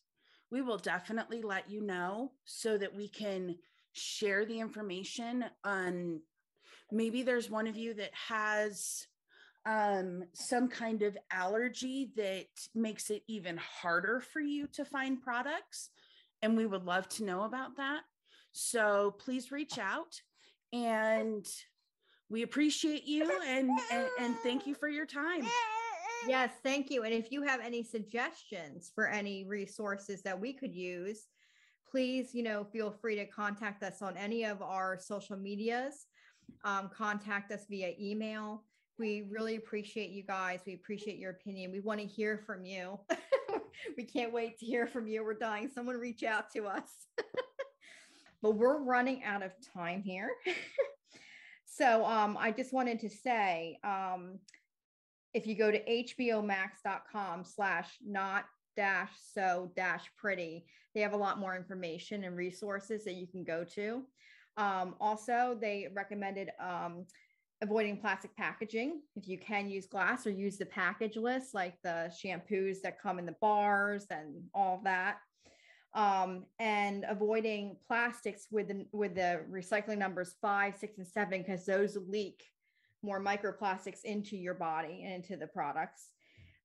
we 0.51 0.61
will 0.61 0.77
definitely 0.77 1.41
let 1.41 1.69
you 1.69 1.81
know 1.81 2.31
so 2.45 2.77
that 2.77 2.95
we 2.95 3.07
can 3.07 3.55
share 3.93 4.45
the 4.45 4.59
information 4.59 5.45
on 5.63 6.19
maybe 6.91 7.23
there's 7.23 7.49
one 7.49 7.67
of 7.67 7.77
you 7.77 7.93
that 7.95 8.11
has 8.13 9.07
um, 9.65 10.23
some 10.33 10.67
kind 10.67 11.01
of 11.01 11.17
allergy 11.31 12.11
that 12.15 12.47
makes 12.75 13.09
it 13.09 13.23
even 13.27 13.57
harder 13.57 14.19
for 14.19 14.39
you 14.39 14.67
to 14.73 14.85
find 14.85 15.21
products. 15.21 15.89
And 16.41 16.55
we 16.55 16.65
would 16.65 16.85
love 16.85 17.09
to 17.09 17.23
know 17.23 17.43
about 17.43 17.77
that. 17.77 18.01
So 18.51 19.15
please 19.17 19.51
reach 19.51 19.79
out 19.79 20.21
and 20.71 21.45
we 22.29 22.41
appreciate 22.43 23.05
you 23.05 23.31
and, 23.47 23.69
and, 23.91 24.07
and 24.19 24.35
thank 24.43 24.65
you 24.65 24.75
for 24.75 24.87
your 24.89 25.05
time. 25.05 25.45
Yes, 26.27 26.51
thank 26.63 26.89
you. 26.89 27.03
And 27.03 27.13
if 27.13 27.31
you 27.31 27.43
have 27.43 27.59
any 27.61 27.83
suggestions 27.83 28.91
for 28.93 29.07
any 29.07 29.45
resources 29.45 30.21
that 30.23 30.39
we 30.39 30.53
could 30.53 30.73
use, 30.73 31.27
please, 31.89 32.33
you 32.33 32.41
know, 32.41 32.63
feel 32.63 32.91
free 32.91 33.15
to 33.15 33.25
contact 33.25 33.83
us 33.83 34.01
on 34.01 34.17
any 34.17 34.43
of 34.43 34.61
our 34.61 34.97
social 34.99 35.37
medias. 35.37 36.07
Um, 36.63 36.89
contact 36.95 37.51
us 37.51 37.65
via 37.69 37.93
email 37.99 38.63
we 38.97 39.27
really 39.29 39.55
appreciate 39.55 40.11
you 40.11 40.23
guys. 40.23 40.61
We 40.65 40.73
appreciate 40.73 41.17
your 41.17 41.31
opinion. 41.31 41.71
We 41.71 41.81
want 41.81 41.99
to 41.99 42.05
hear 42.05 42.37
from 42.45 42.65
you. 42.65 42.99
we 43.97 44.03
can't 44.03 44.31
wait 44.31 44.57
to 44.59 44.65
hear 44.65 44.87
from 44.87 45.07
you. 45.07 45.23
We're 45.23 45.33
dying. 45.33 45.69
Someone 45.73 45.97
reach 45.97 46.23
out 46.23 46.49
to 46.51 46.65
us. 46.65 47.07
but 48.41 48.51
we're 48.51 48.81
running 48.83 49.23
out 49.23 49.43
of 49.43 49.51
time 49.73 50.01
here. 50.01 50.29
so 51.77 52.05
um, 52.05 52.37
I 52.39 52.51
just 52.51 52.71
wanted 52.71 53.01
to 53.01 53.09
say 53.09 53.77
um, 53.83 54.39
if 55.33 55.45
you 55.45 55.55
go 55.55 55.71
to 55.71 55.83
hbomax.com 55.83 57.43
slash 57.43 57.89
not 58.05 58.45
dash 58.77 59.11
so 59.33 59.71
dash 59.75 60.05
pretty, 60.17 60.65
they 60.93 61.01
have 61.01 61.11
a 61.11 61.17
lot 61.17 61.37
more 61.37 61.53
information 61.53 62.23
and 62.23 62.37
resources 62.37 63.03
that 63.03 63.15
you 63.15 63.27
can 63.27 63.43
go 63.43 63.65
to. 63.75 64.03
Um, 64.55 64.95
also, 65.01 65.57
they 65.59 65.89
recommended 65.93 66.51
um, 66.61 67.05
avoiding 67.61 67.97
plastic 67.97 68.33
packaging. 68.37 69.01
If 69.17 69.27
you 69.27 69.37
can 69.37 69.69
use 69.69 69.85
glass 69.85 70.25
or 70.25 70.29
use 70.29 70.57
the 70.57 70.67
package 70.67 71.17
list, 71.17 71.53
like 71.53 71.75
the 71.83 72.09
shampoos 72.23 72.77
that 72.83 73.01
come 73.01 73.19
in 73.19 73.25
the 73.25 73.35
bars 73.41 74.05
and 74.09 74.43
all 74.53 74.79
that. 74.85 75.17
Um, 75.95 76.43
and 76.59 77.05
avoiding 77.07 77.77
plastics 77.87 78.47
with 78.51 78.67
the, 78.67 78.85
with 78.91 79.15
the 79.15 79.45
recycling 79.49 79.97
numbers 79.97 80.35
five, 80.41 80.75
six, 80.75 80.97
and 80.97 81.07
seven, 81.07 81.41
because 81.41 81.65
those 81.65 81.97
leak 82.07 82.43
more 83.01 83.21
microplastics 83.21 84.03
into 84.03 84.35
your 84.35 84.55
body 84.55 85.03
and 85.05 85.13
into 85.13 85.37
the 85.37 85.47
products. 85.47 86.09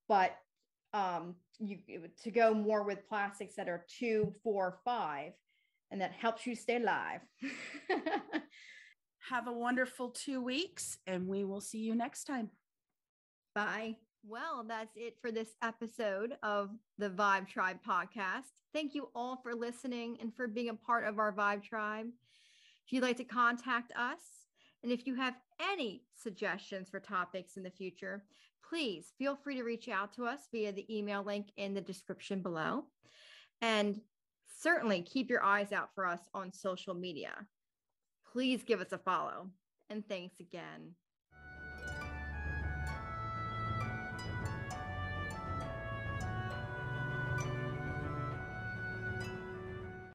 But 0.09 0.37
um, 0.93 1.37
you 1.59 1.78
to 2.22 2.31
go 2.31 2.53
more 2.53 2.83
with 2.83 3.09
plastics 3.09 3.55
that 3.57 3.68
are 3.68 3.85
two, 3.99 4.35
four, 4.43 4.78
five, 4.85 5.33
and 5.91 6.01
that 6.01 6.12
helps 6.12 6.47
you 6.47 6.55
stay 6.55 6.76
alive. 6.76 7.20
Have 9.31 9.47
a 9.47 9.53
wonderful 9.53 10.11
two 10.11 10.43
weeks, 10.43 10.99
and 11.07 11.28
we 11.28 11.45
will 11.45 11.61
see 11.61 11.78
you 11.78 11.95
next 11.95 12.24
time. 12.24 12.51
Bye. 13.55 13.97
Well, 14.23 14.64
that's 14.66 14.97
it 14.97 15.16
for 15.21 15.33
this 15.33 15.51
episode 15.62 16.35
of 16.43 16.71
the 16.99 17.11
Vibe 17.11 17.49
Tribe 17.49 17.79
podcast. 17.87 18.53
Thank 18.73 18.95
you 18.95 19.09
all 19.14 19.41
for 19.43 19.55
listening 19.55 20.18
and 20.21 20.35
for 20.35 20.47
being 20.47 20.68
a 20.68 20.75
part 20.75 21.05
of 21.05 21.18
our 21.18 21.33
Vibe 21.33 21.62
Tribe. 21.62 22.07
If 22.87 22.93
you'd 22.93 23.03
like 23.03 23.16
to 23.16 23.25
contact 23.25 23.93
us, 23.97 24.21
and 24.83 24.93
if 24.93 25.07
you 25.07 25.14
have 25.14 25.35
any 25.73 26.05
suggestions 26.14 26.89
for 26.89 27.01
topics 27.01 27.57
in 27.57 27.62
the 27.62 27.71
future, 27.71 28.25
please 28.68 29.12
feel 29.18 29.37
free 29.37 29.57
to 29.57 29.62
reach 29.62 29.89
out 29.89 30.12
to 30.14 30.25
us 30.25 30.41
via 30.53 30.73
the 30.73 30.87
email 30.95 31.23
link 31.23 31.49
in 31.57 31.75
the 31.75 31.81
description 31.81 32.43
below. 32.43 32.85
And 33.61 34.01
certainly 34.59 35.03
keep 35.03 35.29
your 35.29 35.43
eyes 35.43 35.73
out 35.73 35.91
for 35.95 36.07
us 36.07 36.21
on 36.35 36.53
social 36.53 36.95
media 36.95 37.33
please 38.33 38.62
give 38.62 38.81
us 38.81 38.93
a 38.93 38.99
follow. 38.99 39.49
And 39.89 40.07
thanks 40.09 40.39
again. 40.41 40.95